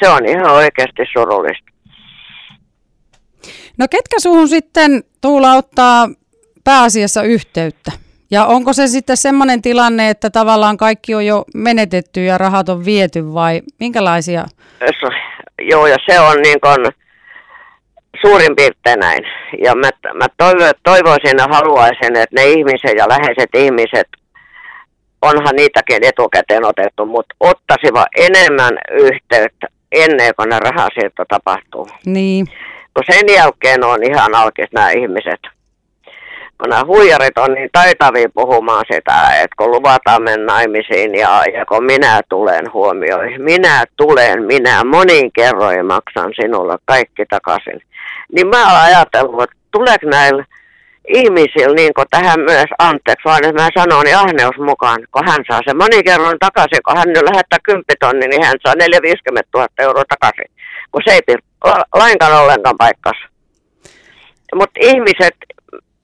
se 0.02 0.08
on 0.08 0.26
ihan 0.26 0.50
oikeasti 0.50 1.02
surullista. 1.12 1.66
No 3.78 3.86
ketkä 3.90 4.20
suhun 4.20 4.48
sitten 4.48 5.04
Tuula 5.20 5.52
ottaa 5.52 6.08
pääasiassa 6.64 7.22
yhteyttä? 7.22 7.92
Ja 8.30 8.46
onko 8.46 8.72
se 8.72 8.86
sitten 8.86 9.16
semmoinen 9.16 9.62
tilanne, 9.62 10.10
että 10.10 10.30
tavallaan 10.30 10.76
kaikki 10.76 11.14
on 11.14 11.26
jo 11.26 11.44
menetetty 11.54 12.24
ja 12.24 12.38
rahat 12.38 12.68
on 12.68 12.84
viety 12.84 13.34
vai 13.34 13.62
minkälaisia? 13.80 14.44
Joo, 15.62 15.86
ja 15.86 15.96
se 16.10 16.20
on 16.20 16.42
niin 16.42 16.60
kuin 16.60 16.86
suurin 18.20 18.56
piirtein 18.56 19.00
näin. 19.00 19.24
Ja 19.64 19.74
mä, 19.74 19.90
mä 20.14 20.26
toivoisin 20.84 21.38
ja 21.38 21.46
haluaisin, 21.50 22.16
että 22.16 22.36
ne 22.36 22.44
ihmiset 22.44 22.96
ja 22.98 23.08
läheiset 23.08 23.50
ihmiset, 23.54 24.08
onhan 25.22 25.56
niitäkin 25.56 26.04
etukäteen 26.04 26.64
otettu, 26.64 27.06
mutta 27.06 27.34
ottaisivat 27.40 28.06
enemmän 28.16 28.78
yhteyttä 28.90 29.66
ennen 29.92 30.34
kuin 30.36 30.48
ne 30.48 30.58
rahasiirto 30.58 31.24
tapahtuu. 31.28 31.88
Niin. 32.06 32.46
Kun 32.94 33.04
sen 33.12 33.34
jälkeen 33.34 33.84
on 33.84 34.02
ihan 34.02 34.34
alkis 34.34 34.72
nämä 34.72 34.90
ihmiset 34.90 35.40
kun 36.58 36.70
nämä 36.70 36.84
huijarit 36.86 37.38
on 37.38 37.54
niin 37.54 37.68
taitavia 37.72 38.28
puhumaan 38.34 38.84
sitä, 38.92 39.40
että 39.42 39.54
kun 39.56 39.70
luvataan 39.70 40.22
mennä 40.22 40.46
naimisiin 40.46 41.14
ja, 41.14 41.42
ja 41.54 41.66
kun 41.66 41.84
minä 41.84 42.20
tulen 42.28 42.72
huomioihin, 42.72 43.42
minä 43.42 43.84
tulen, 43.96 44.44
minä 44.44 44.84
monin 44.84 45.32
kerroin 45.32 45.86
maksan 45.86 46.32
sinulle 46.40 46.76
kaikki 46.84 47.26
takaisin. 47.26 47.80
Niin 48.32 48.46
mä 48.46 48.70
olen 48.70 48.82
ajatellut, 48.82 49.42
että 49.42 49.56
tuleeko 49.70 50.06
näillä 50.06 50.44
ihmisillä 51.08 51.74
niin 51.74 51.92
tähän 52.10 52.40
myös 52.40 52.70
anteeksi, 52.78 53.24
vaan 53.24 53.44
että 53.44 53.62
mä 53.62 53.68
sanon 53.78 54.04
niin 54.04 54.16
ahneus 54.16 54.56
mukaan, 54.58 54.98
kun 55.12 55.26
hän 55.28 55.44
saa 55.50 55.60
sen 55.66 55.76
monin 55.76 56.04
kerroin 56.04 56.38
takaisin, 56.38 56.82
kun 56.84 56.96
hän 56.96 57.08
nyt 57.08 57.28
lähettää 57.30 57.58
10 57.62 57.84
tonni, 58.00 58.28
niin 58.28 58.44
hän 58.44 58.56
saa 58.62 58.74
450 58.74 59.48
000 59.54 59.68
euroa 59.78 60.04
takaisin, 60.08 60.50
kun 60.92 61.02
se 61.04 61.12
ei 61.14 61.22
pidä 61.26 61.38
lainkaan 61.94 62.42
ollenkaan 62.42 62.76
paikkas. 62.76 63.18
Mutta 64.54 64.80
ihmiset, 64.82 65.36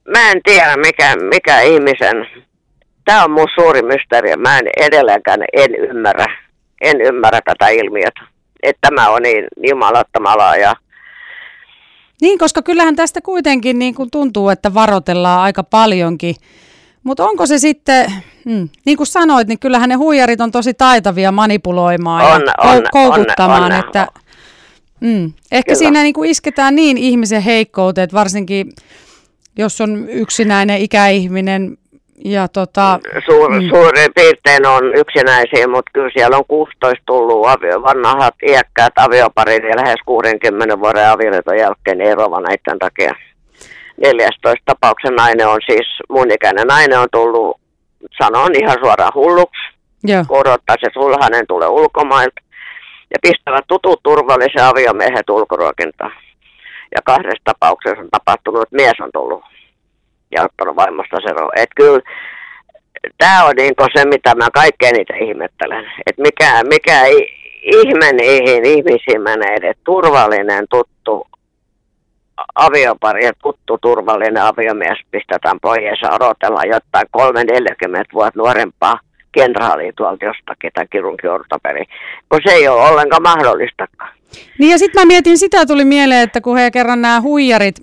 mä 0.07 0.31
en 0.31 0.39
tiedä 0.43 0.77
mikä, 0.77 1.15
mikä 1.15 1.61
ihmisen, 1.61 2.27
tämä 3.05 3.23
on 3.23 3.31
mun 3.31 3.47
suuri 3.55 3.81
mysteeri, 3.81 4.35
mä 4.37 4.59
en 4.59 4.67
edelleenkään 4.77 5.43
en 5.53 5.75
ymmärrä, 5.75 6.25
en 6.81 7.01
ymmärrä 7.01 7.39
tätä 7.45 7.67
ilmiötä, 7.67 8.21
että 8.63 8.89
tämä 8.89 9.09
on 9.09 9.21
niin 9.21 9.45
jumalattomalla 9.67 10.55
ja 10.55 10.73
niin, 12.23 12.39
koska 12.39 12.61
kyllähän 12.61 12.95
tästä 12.95 13.21
kuitenkin 13.21 13.79
niin 13.79 13.95
kuin 13.95 14.11
tuntuu, 14.11 14.49
että 14.49 14.73
varoitellaan 14.73 15.41
aika 15.41 15.63
paljonkin. 15.63 16.35
Mutta 17.03 17.25
onko 17.25 17.45
se 17.45 17.57
sitten, 17.57 18.13
hmm, 18.45 18.69
niin 18.85 18.97
kuin 18.97 19.07
sanoit, 19.07 19.47
niin 19.47 19.59
kyllähän 19.59 19.89
ne 19.89 19.95
huijarit 19.95 20.41
on 20.41 20.51
tosi 20.51 20.73
taitavia 20.73 21.31
manipuloimaan 21.31 22.25
on, 22.25 22.41
ja 22.41 22.53
on, 22.57 22.83
koukuttamaan. 22.91 23.63
on, 23.63 23.71
on, 23.71 23.79
että, 23.79 24.07
hmm, 25.01 25.33
ehkä 25.51 25.69
Kyllä. 25.69 25.79
siinä 25.79 26.03
niin 26.03 26.13
kuin 26.13 26.29
isketään 26.29 26.75
niin 26.75 26.97
ihmisen 26.97 27.41
heikkouteet, 27.41 28.13
varsinkin 28.13 28.73
jos 29.57 29.81
on 29.81 30.09
yksinäinen 30.09 30.81
ikäihminen 30.81 31.77
ja 32.25 32.47
tota, 32.47 32.99
Suur, 33.25 33.51
mm. 33.51 33.69
Suurin 33.69 34.11
piirtein 34.15 34.67
on 34.67 34.95
yksinäisiä, 34.95 35.67
mutta 35.67 35.91
kyllä 35.93 36.09
siellä 36.13 36.37
on 36.37 36.45
16 36.47 37.03
tullut 37.05 37.47
avio, 37.47 37.81
vanhat 37.81 38.35
iäkkäät 38.47 38.93
avioparit 38.97 39.63
ja 39.63 39.75
lähes 39.75 39.99
60 40.05 40.79
vuoden 40.79 41.09
avioliiton 41.09 41.57
jälkeen 41.57 42.01
erova 42.01 42.41
näiden 42.41 42.79
takia. 42.79 43.13
14 44.01 44.63
tapauksen 44.65 45.15
nainen 45.15 45.47
on 45.47 45.59
siis, 45.69 45.87
mun 46.09 46.31
ikäinen 46.31 46.67
nainen 46.67 46.99
on 46.99 47.07
tullut, 47.11 47.57
sanon 48.21 48.55
ihan 48.55 48.77
suoraan 48.79 49.11
hulluksi, 49.15 49.61
kun 50.27 50.37
odottaa 50.37 50.75
se 50.79 50.89
sulhanen 50.93 51.47
tulee 51.47 51.67
ulkomailta 51.67 52.41
ja 53.09 53.17
pistävät 53.21 53.65
tutut 53.67 53.99
turvallisen 54.03 54.63
aviomiehet 54.63 55.29
ulkoruokintaan. 55.29 56.13
Ja 56.95 57.01
kahdessa 57.05 57.43
tapauksessa 57.43 58.01
on 58.01 58.09
tapahtunut, 58.11 58.61
että 58.61 58.75
mies 58.75 58.99
on 59.01 59.09
tullut 59.13 59.43
ja 60.33 60.43
ottanut 60.43 60.75
vaimosta 60.75 61.17
eroon. 61.29 61.51
Että 61.55 61.75
kyllä 61.75 62.01
tämä 63.17 63.45
on 63.45 63.53
niin 63.55 63.73
se, 63.95 64.05
mitä 64.05 64.35
mä 64.35 64.47
kaikkein 64.53 64.93
niitä 64.93 65.13
ihmettelen. 65.15 65.85
Että 66.05 66.21
mikä, 66.21 66.63
mikä 66.63 67.05
ihme 67.61 68.11
niihin 68.11 68.65
ihmisiin 68.65 69.21
menee, 69.21 69.55
että 69.55 69.83
turvallinen, 69.83 70.65
tuttu 70.69 71.27
aviopari 72.55 73.31
tuttu 73.43 73.77
turvallinen 73.77 74.43
aviomies 74.43 74.99
pistetään 75.11 75.59
pois 75.61 76.01
ja 76.01 76.11
odotellaan 76.11 76.67
jotain 76.67 77.07
3-40 77.17 78.13
vuotta 78.13 78.39
nuorempaa 78.39 78.99
kenraalia 79.31 79.93
tuolta 79.97 80.25
jostakin 80.25 80.71
tai 80.73 80.85
kirurgiortoperi, 80.91 81.85
kun 82.29 82.39
se 82.47 82.51
ei 82.51 82.67
ole 82.67 82.89
ollenkaan 82.89 83.21
mahdollistakaan. 83.21 84.13
Niin 84.59 84.71
ja 84.71 84.77
sitten 84.77 85.01
mä 85.01 85.05
mietin, 85.05 85.37
sitä 85.37 85.65
tuli 85.65 85.85
mieleen, 85.85 86.21
että 86.21 86.41
kun 86.41 86.57
he 86.57 86.71
kerran 86.71 87.01
nämä 87.01 87.21
huijarit, 87.21 87.75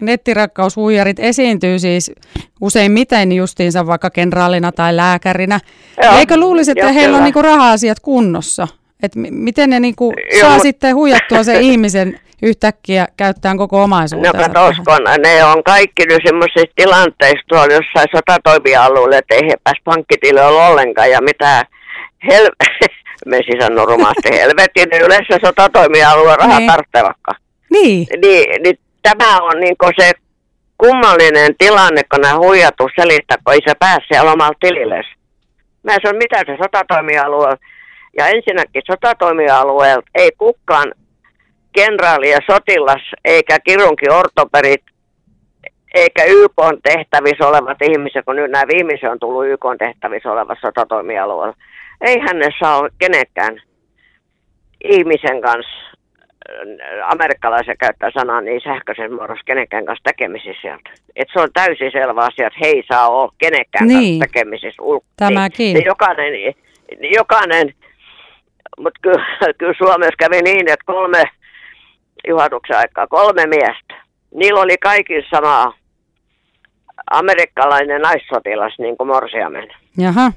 nettirakkaushuijarit 0.00 1.18
esiintyy 1.18 1.78
siis 1.78 2.12
useimmiten 2.60 3.32
justiinsa 3.32 3.86
vaikka 3.86 4.10
kenraalina 4.10 4.72
tai 4.72 4.96
lääkärinä. 4.96 5.60
Joo. 6.02 6.18
Eikö 6.18 6.36
luulisi, 6.36 6.70
että 6.70 6.84
Joo, 6.84 6.94
heillä 6.94 7.06
kyllä. 7.06 7.18
on 7.18 7.24
niinku 7.24 7.42
raha-asiat 7.42 8.00
kunnossa? 8.00 8.68
Et 9.02 9.16
m- 9.16 9.26
miten 9.30 9.70
ne 9.70 9.80
niinku 9.80 10.12
Joo, 10.32 10.40
saa 10.40 10.52
mut... 10.52 10.62
sitten 10.62 10.94
huijattua 10.94 11.42
sen 11.42 11.62
ihmisen 11.62 12.20
yhtäkkiä 12.42 13.06
käyttämään 13.16 13.58
koko 13.58 13.82
omaisuutensa? 13.82 14.38
No 14.38 14.44
katoskon, 14.44 15.04
ne 15.18 15.44
on 15.44 15.64
kaikki 15.64 16.06
nyt 16.06 16.20
semmoisissa 16.26 16.72
tilanteissa 16.76 17.46
tuolla 17.48 17.74
jossain 17.74 18.08
sotatoimialueella, 18.16 19.16
että 19.16 19.34
ei 19.34 19.48
he 19.50 19.54
pääs 19.64 19.78
pankkitilille 19.84 20.44
ollenkaan 20.44 21.10
ja 21.10 21.20
mitä 21.20 21.66
hel... 22.28 22.48
me 23.26 23.36
siis 23.36 23.86
rumasti 23.86 24.28
helvetin 24.40 25.02
yleensä 25.04 25.38
sotatoimialueen 25.46 26.38
rahaa 26.38 26.58
niin. 26.58 26.70
tarvitsevakaan. 26.70 27.40
Niin. 27.70 28.06
Niin, 28.22 28.62
niin 28.62 28.78
tämä 29.10 29.38
on 29.42 29.60
niin 29.60 29.76
se 30.00 30.12
kummallinen 30.78 31.54
tilanne, 31.58 32.02
kun 32.10 32.20
nämä 32.20 32.38
huijatu 32.38 32.88
selittää, 33.00 33.36
kun 33.44 33.54
ei 33.54 33.60
se 33.66 33.74
pääse 33.78 34.20
omalla 34.20 34.58
tilille. 34.60 35.02
Mä 35.82 35.92
sanon, 35.92 36.18
mitä 36.18 36.38
se 36.38 36.56
sotatoimialue 36.62 37.56
Ja 38.18 38.26
ensinnäkin 38.26 38.82
sotatoimialueella 38.86 40.02
ei 40.14 40.30
kukaan 40.38 40.92
kenraali 41.72 42.30
ja 42.30 42.38
sotilas, 42.50 43.02
eikä 43.24 43.58
kirunki 43.60 44.10
ortoperit, 44.10 44.84
eikä 45.94 46.24
YK 46.24 46.58
tehtävissä 46.82 47.48
olevat 47.48 47.82
ihmiset, 47.82 48.24
kun 48.24 48.36
nyt 48.36 48.50
nämä 48.50 48.64
viimeiset 48.74 49.10
on 49.10 49.18
tullut 49.18 49.46
YK 49.46 49.64
tehtävissä 49.78 50.32
olevassa 50.32 50.66
sotatoimialueella. 50.66 51.56
Ei 52.00 52.16
ne 52.16 52.48
saa 52.60 52.88
kenenkään 52.98 53.62
ihmisen 54.84 55.40
kanssa 55.40 55.87
amerikkalaisia 57.12 57.76
käyttää 57.76 58.10
sanaa 58.14 58.40
niin 58.40 58.60
sähköisen 58.60 59.12
muodossa 59.12 59.44
kenenkään 59.44 59.84
kanssa 59.84 60.04
tekemisissä 60.04 60.60
sieltä. 60.62 60.90
Et 61.16 61.28
se 61.32 61.40
on 61.40 61.48
täysin 61.52 61.92
selvä 61.92 62.20
asia, 62.20 62.46
että 62.46 62.58
he 62.62 62.66
ei 62.66 62.82
saa 62.88 63.08
olla 63.08 63.32
kenenkään 63.38 63.88
niin. 63.88 64.18
kanssa 64.18 64.32
tekemisissä. 64.32 64.82
Ul- 64.82 65.06
Tämäkin. 65.16 65.74
Niin, 65.74 65.84
jokainen, 65.86 66.54
jokainen 67.14 67.74
mutta 68.78 69.00
kyllä, 69.02 69.24
kyllä 69.58 69.74
Suomessa 69.78 70.14
kävi 70.18 70.42
niin, 70.42 70.68
että 70.68 70.84
kolme 70.86 71.24
juhannuksen 72.28 72.76
aikaa, 72.76 73.06
kolme 73.06 73.46
miestä. 73.46 74.04
Niillä 74.34 74.60
oli 74.60 74.76
kaikilla 74.78 75.28
sama 75.30 75.74
amerikkalainen 77.10 78.00
naissotilas, 78.00 78.74
niin 78.78 78.96
kuin 78.96 79.06
Morsiamen. 79.06 79.68
Jaha. 79.98 80.32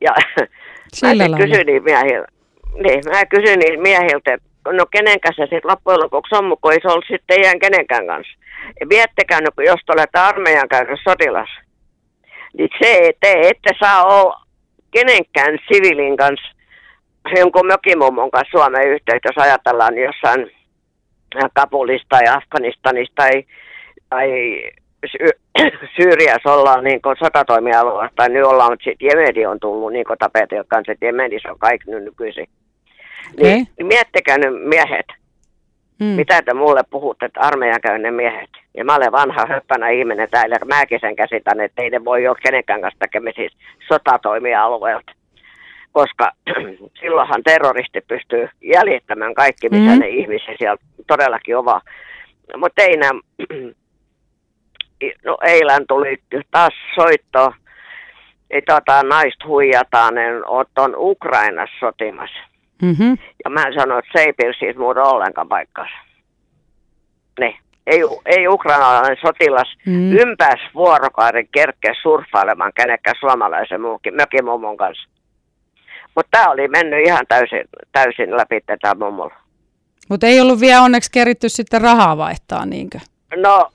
Ja 0.00 0.14
Sillä 0.94 1.28
mä 1.28 1.36
kysyin 1.36 1.66
niin 1.66 1.84
miehiltä, 1.84 2.28
niin, 2.82 3.02
mä 3.10 3.26
kysyin 3.26 3.58
niin 3.58 3.80
miehiltä, 3.80 4.34
että 4.34 4.45
no 4.72 4.86
kenen 4.90 5.20
kanssa 5.20 5.42
sitten 5.42 5.70
loppujen 5.70 6.00
lopuksi 6.00 6.34
on, 6.34 6.56
kun 6.60 6.72
ei 6.72 6.78
se 6.82 6.88
ollut 6.88 7.04
sitten 7.08 7.36
teidän 7.36 7.58
kenenkään 7.58 8.06
kanssa. 8.06 8.38
Viettekää, 8.88 9.40
no, 9.40 9.50
jos 9.64 9.80
te 9.86 9.92
olette 9.92 10.18
armeijan 10.18 10.68
käynyt 10.68 11.00
sotilas, 11.04 11.48
niin 12.58 12.68
se, 12.82 13.12
te 13.20 13.32
ette 13.40 13.70
saa 13.80 14.04
olla 14.04 14.40
kenenkään 14.90 15.58
sivilin 15.72 16.16
kanssa, 16.16 16.46
jonkun 17.36 17.66
mökimummon 17.66 18.30
kanssa 18.30 18.58
Suomen 18.58 18.88
yhteyttä, 18.88 19.28
jos 19.28 19.46
ajatellaan 19.46 19.98
jossain 19.98 20.50
Kabulista 21.54 22.06
tai 22.08 22.22
Afganistanista 22.28 23.12
tai, 23.14 23.44
tai 24.10 24.28
Sy- 25.06 25.40
Syyriassa 25.96 26.52
ollaan 26.52 26.84
niin 26.84 27.00
sotatoimialueella, 27.18 28.08
tai 28.16 28.28
nyt 28.28 28.44
ollaan, 28.44 28.72
mutta 28.72 28.84
sitten 28.84 29.08
Jemeni 29.08 29.46
on 29.46 29.60
tullut 29.60 29.92
niin 29.92 30.06
tapetin 30.18 30.64
kanssa, 30.68 30.92
että 30.92 31.06
Jemenissä 31.06 31.52
on 31.52 31.58
kaikki 31.58 31.90
nyt 31.90 32.04
nykyisin. 32.04 32.48
Niin, 33.36 33.62
okay. 33.62 33.74
niin 33.78 33.86
miettikää 33.86 34.38
nyt 34.38 34.68
miehet, 34.68 35.06
mm. 35.98 36.06
mitä 36.06 36.42
te 36.42 36.54
mulle 36.54 36.82
puhutte, 36.90 37.26
että 37.26 37.40
armeijan 37.40 37.80
käynne 37.80 38.10
miehet. 38.10 38.50
Ja 38.74 38.84
mä 38.84 38.94
olen 38.94 39.12
vanha 39.12 39.46
höppänä 39.48 39.88
ihminen 39.88 40.28
täällä, 40.30 40.56
mäkin 40.64 41.00
sen 41.00 41.16
käsitän, 41.16 41.60
että 41.60 41.82
ei 41.82 41.90
ne 41.90 42.04
voi 42.04 42.26
olla 42.26 42.38
kenenkään 42.42 42.80
kanssa 42.80 42.98
tekemisissä 42.98 43.58
sotatoimialueelta 43.88 45.12
koska 45.96 46.32
silloinhan 47.00 47.42
terroristi 47.44 48.00
pystyy 48.00 48.48
jäljittämään 48.62 49.34
kaikki, 49.34 49.68
mitä 49.68 49.92
mm. 49.92 50.00
ne 50.00 50.08
ihmisiä 50.08 50.54
siellä 50.58 50.76
todellakin 51.06 51.56
ovat. 51.56 51.82
Mutta 52.56 52.82
ei 52.82 52.96
nämä, 52.96 53.20
no 55.24 55.38
eilen 55.42 55.86
tuli 55.88 56.16
taas 56.50 56.74
soitto, 56.94 57.52
että 58.50 58.74
tota, 58.74 59.02
naista 59.02 59.46
huijataan, 59.46 60.14
ne 60.14 60.26
on 60.78 60.94
Ukrainassa 60.96 61.76
sotimassa. 61.80 62.38
Mm-hmm. 62.82 63.18
Ja 63.44 63.50
mä 63.50 63.64
sanoin, 63.78 63.98
että 63.98 64.10
se 64.18 64.24
ei 64.24 64.32
pidä 64.32 64.52
siis 64.58 64.76
muuta 64.76 65.02
ollenkaan 65.02 65.48
paikkaansa. 65.48 65.94
Niin. 67.40 67.56
Ei, 67.86 68.00
ei 68.26 68.48
ukrainalainen 68.48 69.16
sotilas 69.20 69.76
mm. 69.86 70.12
ympäs 70.12 70.60
vuorokauden 70.74 71.48
kerkeä 71.48 71.92
surffailemaan 72.02 72.72
kenenkään 72.74 73.16
suomalaisen 73.20 73.80
mökimummon 74.12 74.76
kanssa. 74.76 75.08
Mutta 76.14 76.30
tämä 76.30 76.50
oli 76.50 76.68
mennyt 76.68 77.06
ihan 77.06 77.26
täysin, 77.28 77.64
täysin 77.92 78.36
läpi 78.36 78.60
tätä 78.66 78.94
mummolla. 78.94 79.34
Mutta 80.08 80.26
ei 80.26 80.40
ollut 80.40 80.60
vielä 80.60 80.82
onneksi 80.82 81.10
keritty 81.12 81.48
sitten 81.48 81.80
rahaa 81.80 82.16
vaihtaa, 82.16 82.66
niinkö? 82.66 82.98
No, 83.36 83.70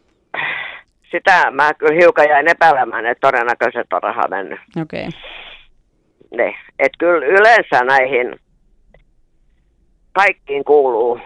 sitä 1.11 1.51
mä 1.51 1.73
kyllä 1.73 1.99
hiukan 2.01 2.29
jäin 2.29 2.47
epäilemään, 2.47 3.05
että 3.05 3.27
todennäköisesti 3.27 3.95
on 3.95 4.03
rahaa 4.03 4.27
mennyt. 4.27 4.59
Okei. 4.81 5.07
Okay. 5.07 5.19
Niin, 6.37 6.55
että 6.79 6.97
kyllä 6.97 7.25
yleensä 7.25 7.83
näihin 7.83 8.39
kaikkiin 10.13 10.63
kuuluu 10.63 11.19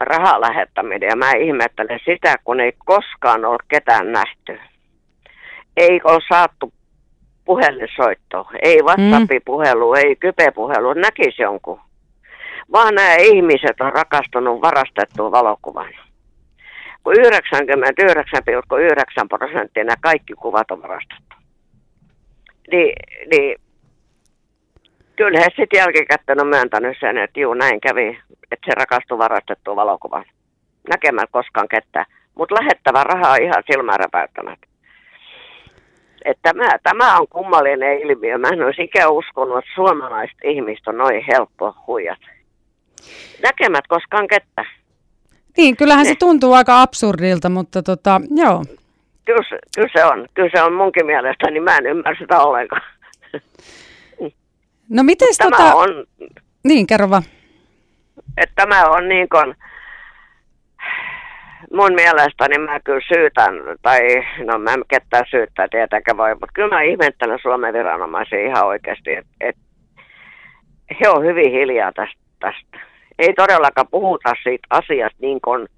rahaa 0.00 0.40
lähettäminen 0.40 1.08
ja 1.08 1.16
mä 1.16 1.32
ihmettelen 1.32 2.00
sitä, 2.04 2.36
kun 2.44 2.60
ei 2.60 2.72
koskaan 2.84 3.44
ole 3.44 3.58
ketään 3.68 4.12
nähty. 4.12 4.58
Ei 5.76 6.00
ole 6.04 6.20
saattu 6.28 6.72
puhelinsoitto, 7.44 8.46
ei 8.62 8.82
WhatsApp-puhelu, 8.82 9.92
mm. 9.92 9.96
ei 9.96 10.16
kypepuhelu, 10.16 10.92
näkisi 10.92 11.42
jonkun. 11.42 11.80
Vaan 12.72 12.94
nämä 12.94 13.14
ihmiset 13.14 13.80
on 13.80 13.92
rakastunut 13.92 14.62
varastettuun 14.62 15.32
valokuvan. 15.32 15.94
Kun 17.04 17.14
99,9 17.14 17.22
prosenttia 19.28 19.84
nämä 19.84 19.96
kaikki 20.00 20.34
kuvat 20.34 20.70
on 20.70 20.82
varastettu. 20.82 21.36
Niin, 22.70 22.92
niin 23.30 23.60
kyllä 25.18 25.40
he 25.40 25.46
sitten 25.56 25.78
jälkikäteen 25.78 26.40
on 26.40 26.46
myöntänyt 26.46 26.96
sen, 27.00 27.18
että 27.18 27.40
juu 27.40 27.54
näin 27.54 27.80
kävi, 27.80 28.18
että 28.52 28.66
se 28.66 28.72
rakastui 28.76 29.18
varastettuun 29.18 29.76
valokuvaan. 29.76 30.24
Näkemään 30.90 31.28
koskaan 31.30 31.68
ketään. 31.68 32.06
Mutta 32.34 32.54
lähettävä 32.54 33.04
rahaa 33.04 33.36
ihan 33.36 33.62
silmääräpäyttämättä 33.70 34.68
että 36.24 36.42
tämä, 36.42 36.78
tämä 36.82 37.18
on 37.18 37.28
kummallinen 37.28 37.98
ilmiö. 37.98 38.38
Mä 38.38 38.48
en 38.48 38.62
olisi 38.62 38.82
ikään 38.82 39.12
uskonut, 39.12 39.58
että 39.58 39.70
suomalaiset 39.74 40.36
ihmiset 40.44 40.88
on 40.88 40.98
noin 40.98 41.24
helppo 41.32 41.74
huijat. 41.86 42.18
Näkemät 43.42 43.86
koskaan 43.88 44.28
kettä. 44.28 44.64
Niin, 45.56 45.76
kyllähän 45.76 46.04
ne. 46.04 46.08
se 46.08 46.16
tuntuu 46.18 46.52
aika 46.52 46.82
absurdilta, 46.82 47.48
mutta 47.48 47.82
tota, 47.82 48.20
joo. 48.30 48.64
Kyllä, 49.24 49.60
kyllä 49.74 49.88
se 49.92 50.04
on. 50.04 50.26
Kyllä 50.34 50.50
se 50.54 50.62
on 50.62 50.72
munkin 50.72 51.06
mielestä, 51.06 51.50
niin 51.50 51.62
mä 51.62 51.76
en 51.76 51.86
ymmärrä 51.86 52.16
sitä 52.20 52.40
ollenkaan. 52.40 52.82
No 54.90 55.02
miten 55.02 55.28
tämä 55.38 55.56
tota... 55.56 55.74
on... 55.74 56.06
Niin, 56.64 56.86
kerro 56.86 57.10
vaan. 57.10 57.22
Että 58.36 58.54
tämä 58.56 58.84
on 58.84 59.08
niin 59.08 59.28
kuin 59.28 59.54
mun 61.72 61.94
mielestäni 61.94 62.58
mä 62.58 62.80
kyllä 62.80 63.00
syytän, 63.08 63.54
tai 63.82 64.00
no 64.44 64.58
mä 64.58 64.72
en 64.72 64.82
ketään 64.88 65.24
syyttää 65.30 65.68
tietenkään 65.68 66.16
voi, 66.16 66.30
mutta 66.30 66.52
kyllä 66.54 66.74
mä 66.74 66.82
ihmettelen 66.82 67.38
Suomen 67.42 67.74
viranomaisia 67.74 68.46
ihan 68.46 68.66
oikeasti, 68.66 69.14
että 69.14 69.30
et, 69.40 69.56
he 71.00 71.08
on 71.08 71.24
hyvin 71.24 71.52
hiljaa 71.52 71.92
tästä, 71.92 72.20
tästä. 72.40 72.86
Ei 73.18 73.34
todellakaan 73.34 73.88
puhuta 73.90 74.32
siitä 74.42 74.66
asiasta 74.70 75.18
niin 75.20 75.40
kuin 75.40 75.68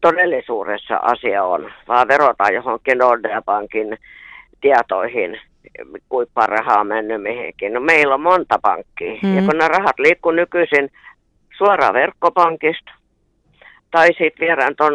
todellisuudessa 0.00 0.96
asia 0.96 1.44
on, 1.44 1.72
vaan 1.88 2.08
verotaan 2.08 2.54
johonkin 2.54 2.98
Nordea-pankin 2.98 3.98
tietoihin, 4.60 5.40
kuinka 6.08 6.46
rahaa 6.46 6.84
mennyt 6.84 7.22
mihinkin. 7.22 7.72
No 7.72 7.80
meillä 7.80 8.14
on 8.14 8.20
monta 8.20 8.58
pankkia, 8.62 9.18
hmm. 9.22 9.36
ja 9.36 9.42
kun 9.42 9.58
nämä 9.58 9.68
rahat 9.68 9.98
liikkuu 9.98 10.32
nykyisin 10.32 10.90
suoraan 11.58 11.94
verkkopankista, 11.94 12.92
tai 13.90 14.06
sitten 14.06 14.46
viedään 14.46 14.76
tuon 14.76 14.92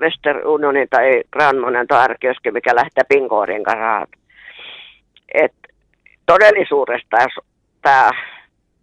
Western 0.00 0.46
Unionin 0.46 0.88
tai 0.90 1.22
Grand 1.32 1.58
Monen 1.58 1.86
tai 1.86 2.08
R-kioski, 2.08 2.50
mikä 2.50 2.74
lähtee 2.74 3.04
Pinkoorin 3.08 3.64
kanssa. 3.64 4.18
Et 5.34 5.54
todellisuudessa 6.26 7.08
tämä 7.82 8.10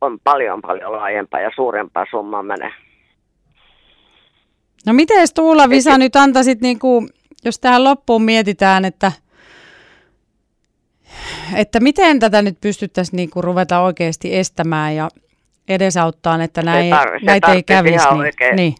on 0.02 0.20
paljon 0.24 0.62
paljon 0.62 0.92
laajempaa 0.92 1.40
ja 1.40 1.52
suurempaa 1.56 2.06
summaa 2.12 2.44
menee. 2.44 2.72
No 4.86 4.94
miten 4.94 5.28
Tuula 5.36 5.70
Visa 5.70 5.92
Et, 5.92 6.00
nyt 6.00 6.16
antaisit, 6.16 6.62
niin 6.62 6.80
kuin, 6.80 7.10
jos 7.46 7.60
tähän 7.60 7.84
loppuun 7.84 8.22
mietitään, 8.22 8.86
että, 8.86 9.12
että 11.56 11.80
miten 11.80 12.20
tätä 12.20 12.42
nyt 12.42 12.58
pystyttäisiin 12.62 13.18
niin 13.18 13.30
kuin 13.30 13.44
ruveta 13.44 13.80
oikeasti 13.80 14.38
estämään 14.38 14.96
ja 14.96 15.10
edesauttaa, 15.70 16.44
että 16.44 16.62
näin, 16.62 16.94
tar- 16.94 17.26
näitä 17.26 17.52
ei 17.52 17.64
kävisi. 17.64 18.08
Niin, 18.10 18.56
niin 18.56 18.76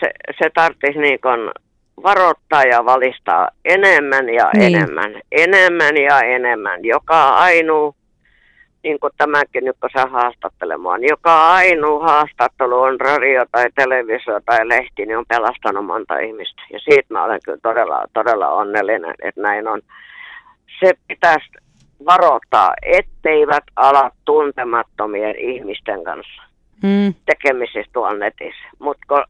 se, 0.00 0.10
se 0.38 0.50
tarvitsisi 0.54 0.98
niin 0.98 1.20
kuin 1.20 1.50
varoittaa 2.02 2.62
ja 2.62 2.84
valistaa 2.84 3.48
enemmän 3.64 4.28
ja 4.28 4.50
niin. 4.54 4.76
enemmän, 4.76 5.20
enemmän 5.32 5.96
ja 5.96 6.20
enemmän. 6.20 6.84
Joka 6.84 7.28
ainu, 7.28 7.94
niin 8.82 9.00
kuin 9.00 9.12
tämäkin 9.16 9.64
nyt 9.64 9.76
kun 9.80 9.90
sä 9.96 10.06
haastattelemaan, 10.06 11.04
joka 11.04 11.46
ainu 11.46 11.98
haastattelu 11.98 12.80
on 12.80 13.00
radio 13.00 13.44
tai 13.52 13.66
televisio 13.74 14.40
tai 14.46 14.68
lehti, 14.68 15.06
niin 15.06 15.18
on 15.18 15.24
pelastanut 15.28 15.86
monta 15.86 16.18
ihmistä. 16.18 16.62
Ja 16.72 16.78
siitä 16.78 17.14
mä 17.14 17.24
olen 17.24 17.40
kyllä 17.44 17.58
todella, 17.62 18.04
todella 18.12 18.48
onnellinen, 18.48 19.14
että 19.22 19.40
näin 19.40 19.68
on. 19.68 19.80
Se 20.80 20.94
pitäisi 21.08 21.46
varoittaa, 22.06 22.74
etteivät 22.82 23.64
ala 23.76 24.10
tuntemattomien 24.24 25.36
ihmisten 25.38 26.04
kanssa 26.04 26.42
mm. 26.82 27.14
tekemisissä 27.26 27.90
tuolla 27.92 28.18
netissä. 28.18 28.68
Mutta 28.78 29.26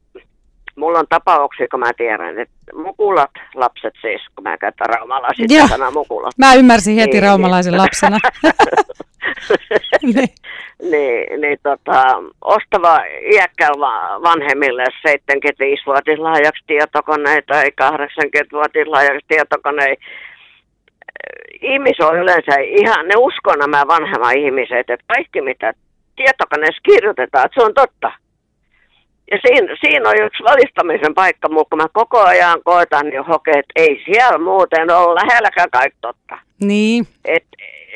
mulla 0.76 0.98
on 0.98 1.06
tapauksia, 1.08 1.66
kun 1.70 1.80
mä 1.80 1.92
tiedän, 1.96 2.38
että 2.38 2.54
mukulat 2.74 3.30
lapset 3.54 3.94
siis, 4.00 4.22
kun 4.34 4.42
mä 4.42 4.58
käytän 4.58 4.86
raumalaiset 4.86 5.68
sana 5.68 5.90
mukulat. 5.90 6.38
Mä 6.38 6.54
ymmärsin 6.54 6.96
heti 6.96 7.10
niin, 7.12 7.22
raumalaisen 7.22 7.72
niin. 7.72 7.82
lapsena. 7.82 8.18
niin. 10.14 10.28
niin, 10.82 11.40
niin 11.40 11.58
tota, 11.62 12.02
ostava 12.40 13.00
iäkkäällä 13.32 14.20
vanhemmille 14.22 14.84
75-vuotislahjaksi 15.08 16.64
tietokoneita 16.66 17.54
tai 17.54 17.70
80-vuotislahjaksi 17.82 19.26
tietokoneita. 19.28 20.04
Ihmis 21.62 22.00
on 22.00 22.18
yleensä 22.18 22.60
ihan, 22.60 23.08
ne 23.08 23.14
uskon 23.16 23.58
nämä 23.58 23.86
vanhemmat 23.86 24.32
ihmiset, 24.36 24.90
että 24.90 25.04
kaikki 25.06 25.40
mitä 25.40 25.72
tietokoneessa 26.16 26.82
kirjoitetaan, 26.82 27.44
että 27.46 27.60
se 27.60 27.66
on 27.66 27.74
totta. 27.74 28.12
Ja 29.30 29.38
siinä, 29.46 29.76
siinä 29.80 30.08
on 30.08 30.26
yksi 30.26 30.44
valistamisen 30.44 31.14
paikka, 31.14 31.48
mutta 31.48 31.70
kun 31.70 31.78
mä 31.78 31.86
koko 31.92 32.20
ajan 32.20 32.58
koitan 32.64 33.06
niin 33.06 33.24
hokea, 33.24 33.58
että 33.58 33.72
ei 33.76 34.02
siellä 34.04 34.38
muuten 34.38 34.90
ole 34.90 35.14
lähelläkään 35.14 35.70
kaikki 35.70 35.98
totta. 36.00 36.38
Niin. 36.60 37.06
Et, 37.24 37.46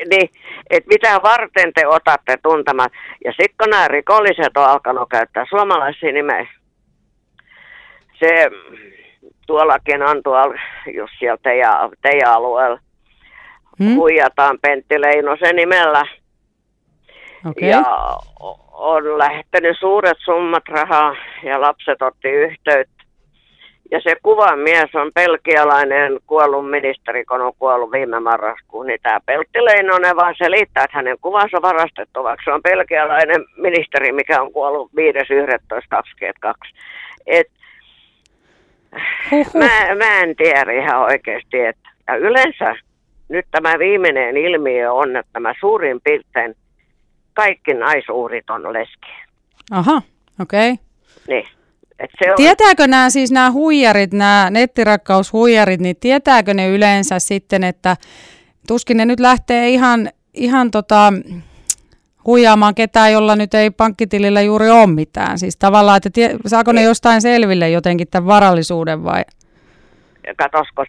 niin, 0.09 0.29
et 0.69 0.85
mitä 0.85 1.19
varten 1.23 1.73
te 1.73 1.87
otatte 1.87 2.37
tuntemat. 2.43 2.91
Ja 3.25 3.31
sitten 3.31 3.55
kun 3.59 3.69
nämä 3.69 3.87
rikolliset 3.87 4.57
on 4.57 4.65
alkanut 4.65 5.09
käyttää 5.09 5.45
suomalaisia 5.49 6.11
nimeä, 6.11 6.47
se 8.19 8.51
tuollakin 9.47 10.01
on 10.01 10.23
tuolla, 10.23 10.55
jos 10.93 11.09
siellä 11.19 11.37
teidän, 11.43 11.89
teidän 12.01 12.33
alueella, 12.33 12.79
hmm? 13.79 13.95
huijataan 13.95 14.59
Pentti 14.61 15.01
Leinosen 15.01 15.55
nimellä. 15.55 16.05
Okay. 17.49 17.69
Ja 17.69 17.83
on 18.71 19.17
lähtenyt 19.17 19.77
suuret 19.79 20.17
summat 20.25 20.63
rahaa 20.69 21.15
ja 21.43 21.61
lapset 21.61 22.01
otti 22.01 22.29
yhteyttä. 22.29 23.01
Ja 23.91 24.01
se 24.01 24.15
kuvan 24.23 24.59
mies 24.59 24.95
on 24.95 25.11
pelkialainen 25.15 26.19
kuollut 26.27 26.69
ministeri, 26.69 27.25
kun 27.25 27.41
on 27.41 27.53
kuollut 27.59 27.91
viime 27.91 28.19
marraskuun. 28.19 28.87
Niin 28.87 28.99
tämä 29.03 29.19
Peltti 29.25 29.65
Leinonen 29.65 30.15
vaan 30.15 30.35
selittää, 30.37 30.83
että 30.83 30.97
hänen 30.97 31.17
kuvansa 31.21 31.57
on 31.57 31.61
varastettu, 31.61 32.23
vaikka 32.23 32.43
se 32.43 32.51
on 32.51 32.61
pelkialainen 32.61 33.45
ministeri, 33.57 34.11
mikä 34.11 34.41
on 34.41 34.51
kuollut 34.51 34.91
5.11.22. 34.91 36.53
Et 37.27 37.47
Huhhuh. 39.31 39.61
Mä, 39.61 39.95
mä 39.95 40.19
en 40.19 40.35
tiedä 40.35 40.71
ihan 40.71 40.99
oikeasti. 40.99 41.59
Että, 41.59 41.89
ja 42.07 42.15
yleensä 42.15 42.75
nyt 43.31 43.45
tämä 43.51 43.79
viimeinen 43.79 44.37
ilmiö 44.37 44.93
on, 44.93 45.15
että 45.15 45.29
tämä 45.33 45.53
suurin 45.59 46.01
piirtein 46.03 46.55
kaikki 47.33 47.73
naisuurit 47.73 48.49
on 48.49 48.73
leski. 48.73 49.11
Aha, 49.71 50.01
okei. 50.41 50.71
Okay. 50.71 50.85
Niin. 51.27 51.47
On, 52.01 52.35
Tietääkö 52.35 52.87
nämä 52.87 53.09
siis 53.09 53.31
nämä 53.31 53.51
huijarit, 53.51 54.13
nämä 54.13 54.47
nettirakkaushuijarit, 54.49 55.81
niin 55.81 55.95
tietääkö 55.99 56.53
ne 56.53 56.69
yleensä 56.69 57.19
sitten, 57.19 57.63
että 57.63 57.97
tuskin 58.67 58.97
ne 58.97 59.05
nyt 59.05 59.19
lähtee 59.19 59.69
ihan, 59.69 60.09
ihan 60.33 60.71
tota, 60.71 61.13
huijaamaan 62.25 62.75
ketään, 62.75 63.11
jolla 63.11 63.35
nyt 63.35 63.53
ei 63.53 63.71
pankkitilillä 63.71 64.41
juuri 64.41 64.69
ole 64.69 64.87
mitään. 64.87 65.39
Siis 65.39 65.57
tavallaan, 65.57 65.97
että 65.97 66.09
tie, 66.09 66.35
saako 66.45 66.71
ne 66.71 66.81
Niin. 66.81 66.87
jostain 66.87 67.21
selville 67.21 67.69
jotenkin 67.69 68.07
tämän 68.07 68.27
varallisuuden 68.27 69.03
vai? 69.03 69.23
katosko, 70.37 70.85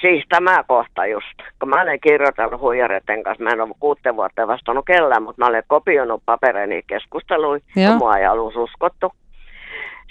siis 0.00 0.24
tämä 0.28 0.64
kohta 0.68 1.06
just, 1.06 1.38
kun 1.60 1.68
mä 1.68 1.82
olen 1.82 2.00
kirjoitellut 2.00 2.60
huijareiden 2.60 3.22
kanssa, 3.22 3.44
mä 3.44 3.50
en 3.50 3.60
ole 3.60 3.74
kuuteen 3.80 4.16
vuotta 4.16 4.46
vastannut 4.46 4.86
kellään, 4.86 5.22
mutta 5.22 5.42
mä 5.42 5.48
olen 5.48 5.62
kopioinut 5.66 6.22
papereini 6.26 6.82
keskusteluja, 6.86 7.60
Joo. 7.76 7.88
kun 7.88 7.98
mua 7.98 8.16
ei 8.16 8.28
ollut 8.28 8.56
uskottu. 8.56 9.12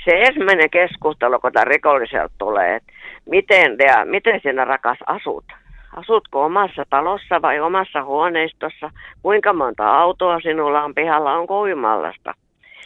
Se 0.06 0.12
ensimmäinen 0.12 0.70
keskustelu, 0.70 1.40
kun 1.40 1.52
tämä 1.52 1.66
rikolliselta 1.66 2.34
tulee, 2.38 2.76
että 2.76 2.94
miten, 3.30 3.78
te, 3.78 3.86
miten 4.06 4.40
sinä 4.44 4.66
rakas 4.66 4.98
asut? 5.06 5.46
Asutko 5.96 6.46
omassa 6.46 6.84
talossa 6.90 7.42
vai 7.42 7.60
omassa 7.60 8.04
huoneistossa? 8.04 8.92
Kuinka 9.22 9.54
monta 9.54 9.98
autoa 9.98 10.40
sinulla 10.40 10.84
on 10.84 10.96
pihalla? 10.96 11.34
Onko 11.34 11.62
uimallasta? 11.62 12.34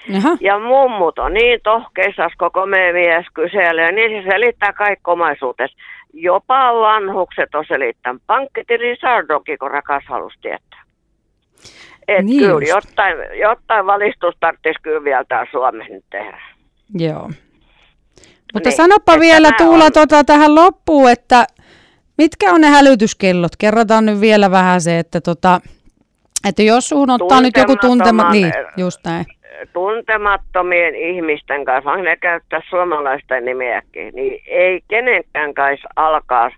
Jaha, 0.08 0.38
Ja 0.41 0.60
mummut 0.60 1.20
on 1.20 1.34
niin 1.34 1.60
tohkeissas, 1.63 2.32
koko 2.38 2.65
meidän 2.65 2.96
mies 2.96 3.26
kyselee, 3.34 3.91
niin 3.91 4.24
se 4.24 4.30
selittää 4.30 4.74
kaikki 4.74 5.04
omaisuutes. 5.08 5.72
Jopa 6.13 6.74
vanhukset 6.74 7.56
on 7.56 7.65
selittänyt. 7.67 8.21
Pankkitilin 8.28 8.97
saldokin, 9.02 9.58
kun 9.60 9.71
rakas 9.71 10.04
halusi 10.08 10.38
tietää. 10.41 10.82
Et 12.08 12.26
Niin 12.26 12.39
kyllä, 12.39 12.54
just. 12.54 12.67
jotain, 12.69 13.15
jotain 13.39 13.86
valistus 13.86 14.36
tarvitsisi 14.39 14.82
kyllä 14.82 15.04
vielä 15.04 15.24
täällä 15.28 15.52
Suomessa 15.52 15.93
nyt 15.93 16.06
tehdä. 16.12 16.41
joo. 16.93 17.30
Mutta 18.54 18.69
Niin, 18.69 18.78
sanopa 18.78 19.13
että 19.13 19.19
vielä 19.21 19.52
Tuula 19.58 19.86
on- 19.86 19.91
tota, 19.91 20.24
tähän 20.24 20.56
loppuun, 20.56 21.12
että 21.12 21.47
mitkä 22.17 22.52
on 22.52 22.62
ne 22.62 22.67
hälytyskellot? 22.67 23.52
Kerrotaan 23.58 24.06
nyt 24.06 24.21
vielä 24.21 24.52
vähän 24.52 24.82
se, 24.82 25.00
että, 25.00 25.21
tota, 25.21 25.62
että 26.50 26.63
jos 26.63 26.89
suhun 26.89 27.10
ottaa 27.10 27.41
nyt 27.41 27.58
joku 27.58 27.76
tuntema... 27.76 28.32
Niin, 28.32 28.45
eh, 28.45 28.54
just 28.78 29.00
näin. 29.06 29.26
Tuntemattomien 29.74 30.95
ihmisten 30.95 31.65
kanssa, 31.65 31.89
vaikka 31.89 32.04
ne 32.04 32.15
käyttää 32.15 32.62
suomalaisten 32.69 33.45
nimiäkin, 33.45 34.15
niin 34.15 34.41
ei 34.47 34.82
kenenkään 34.88 35.54
kanssa 35.54 35.89
alkaa 35.95 36.52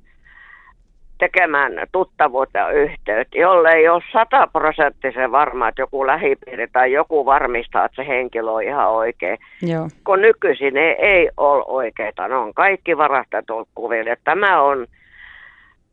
tekemään 1.17 1.71
tuttavuutta 1.91 2.57
ja 2.57 2.69
yhteyttä, 2.69 3.37
jollei 3.37 3.89
ole 3.89 4.03
sataprosenttisen 4.13 5.31
varma, 5.31 5.67
että 5.67 5.81
joku 5.81 6.07
lähipiiri 6.07 6.67
tai 6.67 6.91
joku 6.91 7.25
varmistaa, 7.25 7.85
että 7.85 8.03
se 8.03 8.07
henkilö 8.07 8.51
on 8.51 8.63
ihan 8.63 8.89
oikein. 8.89 9.37
Joo. 9.61 9.87
Kun 10.05 10.21
nykyisin 10.21 10.73
ne 10.73 10.91
ei 10.99 11.29
ole 11.37 11.63
oikeita, 11.67 12.27
ne 12.27 12.35
on 12.35 12.53
kaikki 12.53 12.97
varastetut 12.97 13.69
kuville. 13.75 14.17
Tämä 14.23 14.61
on, 14.61 14.87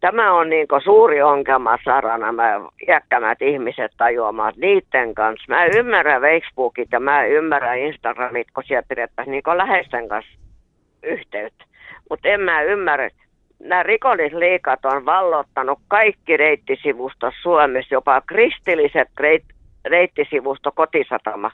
tämä 0.00 0.32
on 0.32 0.50
niin 0.50 0.66
suuri 0.84 1.22
ongelma 1.22 1.78
saada 1.84 2.18
nämä 2.18 2.60
iäkkämät 2.88 3.42
ihmiset 3.42 3.92
tajuamaan, 3.96 4.52
niiden 4.56 5.14
kanssa. 5.14 5.44
Mä 5.48 5.64
ymmärrän 5.64 6.22
Facebookit 6.22 6.88
ja 6.92 7.00
mä 7.00 7.24
ymmärrän 7.24 7.78
Instagramit, 7.78 8.50
kun 8.54 8.64
siellä 8.66 8.86
pidettäisiin 8.88 9.32
niin 9.32 9.56
läheisten 9.56 10.08
kanssa 10.08 10.38
yhteyttä. 11.02 11.64
Mutta 12.10 12.28
en 12.28 12.40
mä 12.40 12.62
ymmärrä, 12.62 13.08
nämä 13.58 13.82
rikollisliikat 13.82 14.84
on 14.84 15.06
vallottanut 15.06 15.78
kaikki 15.88 16.36
reittisivustot 16.36 17.34
Suomessa, 17.42 17.94
jopa 17.94 18.20
kristilliset 18.20 19.08
reit, 19.20 19.44
reittisivusto 19.84 20.72
kotisatama. 20.72 21.50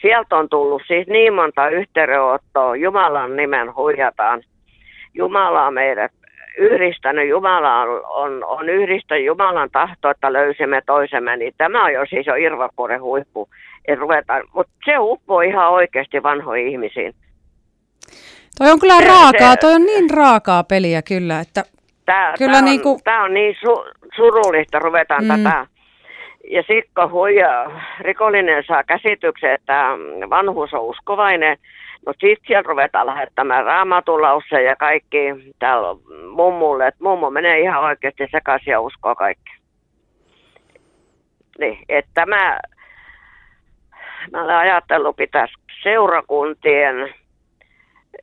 Sieltä 0.00 0.36
on 0.36 0.48
tullut 0.48 0.82
siis 0.86 1.06
niin 1.06 1.34
monta 1.34 1.68
yhteydenottoa, 1.68 2.76
Jumalan 2.76 3.36
nimen 3.36 3.74
huijataan. 3.74 4.42
Jumala 5.14 5.70
meidät 5.70 6.12
yhdistänyt, 6.58 7.28
Jumala 7.28 7.82
on, 7.82 8.02
on, 8.06 8.44
on 8.44 8.68
yhdistänyt 8.68 9.24
Jumalan 9.24 9.70
tahto, 9.72 10.10
että 10.10 10.32
löysimme 10.32 10.82
toisemme, 10.86 11.36
niin 11.36 11.54
tämä 11.58 11.84
on 11.84 11.92
jo 11.92 12.06
siis 12.06 12.26
jo 12.26 12.34
irvapuolen 12.34 13.02
huippu. 13.02 13.48
Mutta 14.54 14.72
se 14.84 14.98
uppoo 14.98 15.40
ihan 15.40 15.70
oikeasti 15.70 16.22
vanhoihin 16.22 16.68
ihmisiin. 16.68 17.14
Toi 18.58 18.70
on 18.70 18.80
kyllä 18.80 18.98
Se- 18.98 19.04
raakaa, 19.04 19.50
se- 19.50 19.56
toi 19.60 19.74
on 19.74 19.86
niin 19.86 20.10
raakaa 20.10 20.64
peliä 20.64 21.02
kyllä, 21.02 21.40
että 21.40 21.64
Tää, 22.06 22.34
Kyllä 22.38 22.52
tää, 22.52 22.58
on, 22.58 22.64
niinku- 22.64 23.00
tää 23.04 23.22
on 23.22 23.34
niin 23.34 23.56
su, 23.60 23.84
surullista, 24.16 24.78
ruvetaan 24.78 25.24
mm. 25.24 25.28
tätä. 25.28 25.66
Ja 26.50 26.62
sitten 26.62 26.90
kun 26.94 27.10
huija, 27.10 27.70
rikollinen 28.00 28.64
saa 28.66 28.84
käsityksen, 28.84 29.52
että 29.52 29.88
vanhuus 30.30 30.74
on 30.74 30.80
uskovainen, 30.80 31.58
no 32.06 32.12
sitten 32.12 32.46
siellä 32.46 32.62
ruvetaan 32.62 33.06
lähettämään 33.06 33.64
raamatulause 33.64 34.62
ja 34.62 34.76
kaikki 34.76 35.18
täällä 35.58 35.88
mummulle, 36.30 36.86
että 36.86 37.04
mummo 37.04 37.30
menee 37.30 37.60
ihan 37.60 37.84
oikeasti 37.84 38.28
sekaisin 38.30 38.70
ja 38.70 38.80
uskoo 38.80 39.14
kaikki. 39.14 39.52
Niin, 41.58 41.78
että 41.88 42.10
tämä, 42.14 42.60
mä 44.32 44.44
olen 44.44 44.56
ajatellut, 44.56 45.16
pitäisi 45.16 45.54
seurakuntien 45.82 47.14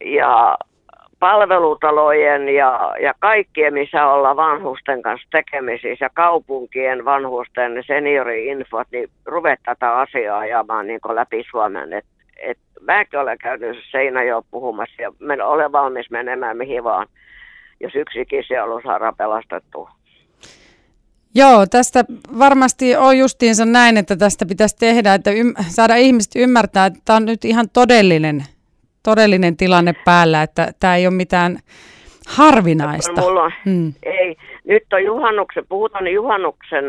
ja 0.05 0.57
palvelutalojen 1.19 2.49
ja, 2.49 2.95
ja 3.01 3.13
kaikkien, 3.19 3.73
missä 3.73 4.07
ollaan 4.07 4.37
vanhusten 4.37 5.01
kanssa 5.01 5.27
tekemisissä 5.31 6.05
ja 6.05 6.09
kaupunkien 6.13 7.05
vanhusten 7.05 7.83
seniori-infot, 7.87 8.87
niin 8.91 9.09
ruveta 9.25 9.61
tätä 9.65 9.97
asiaa 9.97 10.39
ajamaan 10.39 10.87
niin 10.87 10.99
läpi 11.09 11.43
Suomen. 11.49 11.93
Et, 11.93 12.05
et, 12.41 12.57
mäkin 12.81 13.19
olen 13.19 13.37
käynyt 13.37 13.77
Seinäjoen 13.91 14.43
puhumassa 14.51 15.01
ja 15.01 15.11
men, 15.19 15.41
olen 15.41 15.71
valmis 15.71 16.11
menemään 16.11 16.57
mihin 16.57 16.83
vaan, 16.83 17.07
jos 17.79 17.95
yksikin 17.95 18.43
sielu 18.47 18.81
saadaan 18.83 19.15
pelastettua. 19.15 19.91
Joo, 21.35 21.65
tästä 21.71 22.03
varmasti 22.39 22.95
on 22.95 23.17
justiinsa 23.17 23.65
näin, 23.65 23.97
että 23.97 24.15
tästä 24.15 24.45
pitäisi 24.45 24.75
tehdä, 24.77 25.13
että 25.13 25.31
ym- 25.31 25.63
saada 25.67 25.95
ihmiset 25.95 26.31
ymmärtää, 26.35 26.85
että 26.85 26.99
tämä 27.05 27.17
on 27.17 27.25
nyt 27.25 27.45
ihan 27.45 27.69
todellinen, 27.73 28.43
todellinen 29.03 29.57
tilanne 29.57 29.93
päällä, 30.05 30.43
että 30.43 30.71
tämä 30.79 30.95
ei 30.95 31.07
ole 31.07 31.15
mitään 31.15 31.57
harvinaista. 32.27 33.21
Mulla 33.21 33.43
on, 33.43 33.51
Mm. 33.65 33.93
Ei, 34.03 34.35
nyt 34.67 34.83
on 34.93 35.03
juhannuksen, 35.03 35.65
puhutaan 35.69 36.13
juhannuksen 36.13 36.85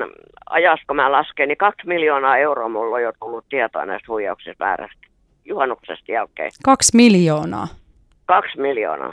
ajasta, 0.51 0.85
kun 0.87 0.97
mä 0.97 1.13
lasken, 1.13 1.49
niin 1.49 1.59
kaksi 1.59 1.87
miljoonaa 1.87 2.39
euroa 2.39 2.69
mulla 2.69 2.97
on 2.97 3.03
jo 3.03 3.13
tullut 3.21 3.45
tietoa 3.49 3.87
näistä 3.87 4.13
huijauksista 4.13 4.65
väärästä. 4.65 5.10
Juhannuksesta 5.51 6.13
jälkeen. 6.13 6.51
Kaksi 6.65 6.97
miljoonaa. 6.97 7.69
Kaksi 8.27 8.61
miljoonaa. 8.61 9.13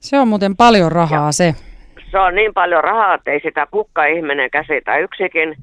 Se 0.00 0.18
on 0.18 0.28
muuten 0.28 0.56
paljon 0.56 0.92
rahaa 0.92 1.32
se. 1.32 1.54
Se 2.10 2.18
on 2.18 2.34
niin 2.34 2.54
paljon 2.54 2.84
rahaa, 2.84 3.14
että 3.14 3.30
ei 3.30 3.40
sitä 3.40 3.66
kukka 3.70 4.04
ihminen 4.04 4.50
käsitä. 4.50 4.98
Yksikin 4.98 5.56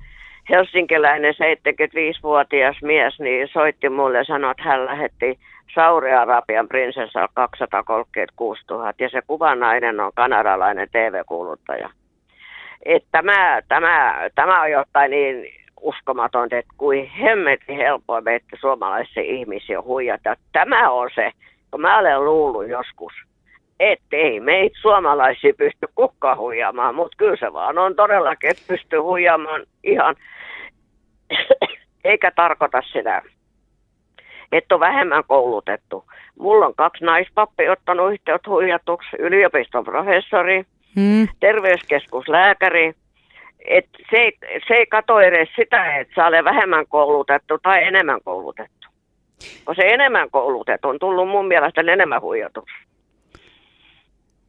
helsinkiläinen 0.50 1.34
75-vuotias 1.34 2.76
mies 2.82 3.20
niin 3.20 3.48
soitti 3.54 3.90
mulle 3.90 4.18
ja 4.18 4.24
sanoi, 4.24 4.52
että 4.52 4.64
hän 4.64 4.86
lähetti 4.86 5.40
Saudi-Arabian 5.76 6.68
prinsessalla 6.68 7.28
236 7.34 8.62
000 8.70 8.94
ja 9.00 9.10
se 9.10 9.22
kuvanainen 9.28 10.00
on 10.00 10.12
kanadalainen 10.16 10.88
TV-kuuluttaja. 10.92 11.90
Että 12.86 13.08
tämä, 13.12 13.62
tämä, 13.68 14.16
tämä 14.36 14.62
on 14.62 14.72
jotain 14.72 15.12
niin 15.12 15.63
uskomatonta, 15.84 16.58
että 16.58 16.74
kuin 16.78 17.10
hemmetin 17.10 17.78
helppoa 17.78 18.22
meitä 18.22 18.46
suomalaisia 18.60 19.24
ihmisiä 19.24 19.82
huijata. 19.82 20.36
Tämä 20.52 20.92
on 20.92 21.10
se, 21.16 21.32
kun 21.72 21.82
mä 21.82 22.00
olen 22.00 22.26
luullut 22.26 22.68
joskus, 22.68 23.14
ettei 23.80 24.40
meitä 24.40 24.78
suomalaisia 24.82 25.54
pysty 25.58 25.88
kukaan 25.96 26.38
huijaamaan, 26.38 26.96
mutta 26.96 27.18
kyllä 27.18 27.36
se 27.40 27.54
vaan 27.54 27.78
on 27.78 27.96
todellakin, 27.96 28.50
että 28.50 28.64
pystyy 28.68 29.00
huijaamaan 29.00 29.66
ihan, 29.84 30.16
eikä 32.04 32.32
tarkoita 32.32 32.82
sitä, 32.94 33.22
että 34.52 34.76
on 34.76 34.80
vähemmän 34.80 35.24
koulutettu. 35.28 36.06
Mulla 36.40 36.66
on 36.66 36.76
kaksi 36.76 37.06
naispappia 37.06 37.72
ottanut 37.72 38.14
yhteyttä 38.14 38.50
huijatuksi, 38.50 39.10
yliopiston 39.20 39.84
professori, 39.84 40.66
Mm. 40.96 41.28
terveyskeskuslääkäri. 41.40 42.94
Et 43.68 43.86
se, 44.10 44.18
ei, 44.18 44.32
se 44.68 44.74
ei 44.74 44.86
kato 44.86 45.20
edes 45.20 45.50
sitä, 45.56 45.98
että 45.98 46.14
saa 46.16 46.28
ole 46.28 46.44
vähemmän 46.44 46.88
koulutettu 46.88 47.58
tai 47.64 47.84
enemmän 47.84 48.20
koulutettu. 48.24 48.88
Kun 49.66 49.76
se 49.76 49.82
enemmän 49.82 50.30
koulutettu 50.32 50.88
on 50.88 51.00
tullut 51.00 51.30
mun 51.30 51.48
mielestä 51.48 51.82
enemmän 51.82 52.22
huijatuksi. 52.22 52.76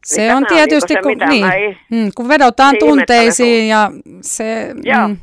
Se 0.04 0.20
Niin 0.22 0.34
on 0.34 0.46
tämä 0.46 0.62
on 0.62 0.68
tietysti, 0.68 0.94
niinku 0.94 1.08
se, 1.08 1.12
kun, 1.12 1.12
mitä 1.12 1.26
niin, 1.26 1.52
ei- 1.52 1.76
mm, 1.90 2.10
kun 2.16 2.28
vedotaan 2.28 2.74
tunteisiin 2.78 3.68
ja 3.68 3.90
se, 4.20 4.66
Joo. 4.82 5.08
mm, 5.08 5.16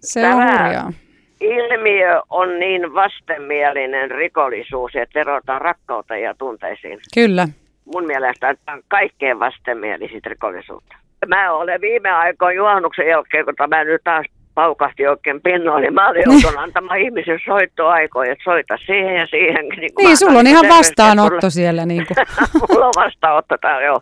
se 0.00 0.28
on 0.28 0.34
hurjaa. 0.34 0.92
ilmiö 1.40 2.22
on 2.30 2.58
niin 2.58 2.94
vastenmielinen 2.94 4.10
rikollisuus, 4.10 4.96
että 4.96 5.20
erotaan 5.20 5.60
rakkautta 5.60 6.16
ja 6.16 6.34
tunteisiin. 6.34 7.00
Kyllä. 7.14 7.48
Mun 7.84 8.06
mielestä 8.06 8.54
tämä 8.64 8.76
on 8.76 8.82
kaikkein 8.88 9.38
vastenmielisit 9.40 10.26
rikollisuutta. 10.26 10.96
Mä 11.26 11.52
olen 11.52 11.80
viime 11.80 12.10
aikoina 12.10 12.56
juhannuksen 12.56 13.08
jälkeen, 13.08 13.44
kun 13.44 13.56
tämä 13.56 13.84
nyt 13.84 14.00
taas 14.04 14.26
paukahti 14.54 15.06
oikein 15.06 15.40
pinnoille, 15.42 15.80
niin 15.80 15.94
mä 15.94 16.08
olin 16.08 16.22
joutunut 16.26 16.64
antamaan 16.64 17.00
ihmisen 17.00 17.38
soittoaikoja, 17.44 18.32
että 18.32 18.44
soita 18.44 18.76
siihen 18.86 19.14
ja 19.16 19.26
siihen. 19.26 19.68
Niin, 19.68 19.90
niin 19.98 20.16
sulla 20.16 20.38
on 20.38 20.46
ihan 20.46 20.68
vastaanotto 20.68 21.50
siellä. 21.50 21.86
Niin 21.86 22.06
kuin. 22.06 22.16
Mulla 22.68 22.86
on 22.86 22.92
vastaanotto 22.96 23.56
täällä, 23.60 23.86
joo. 23.86 24.00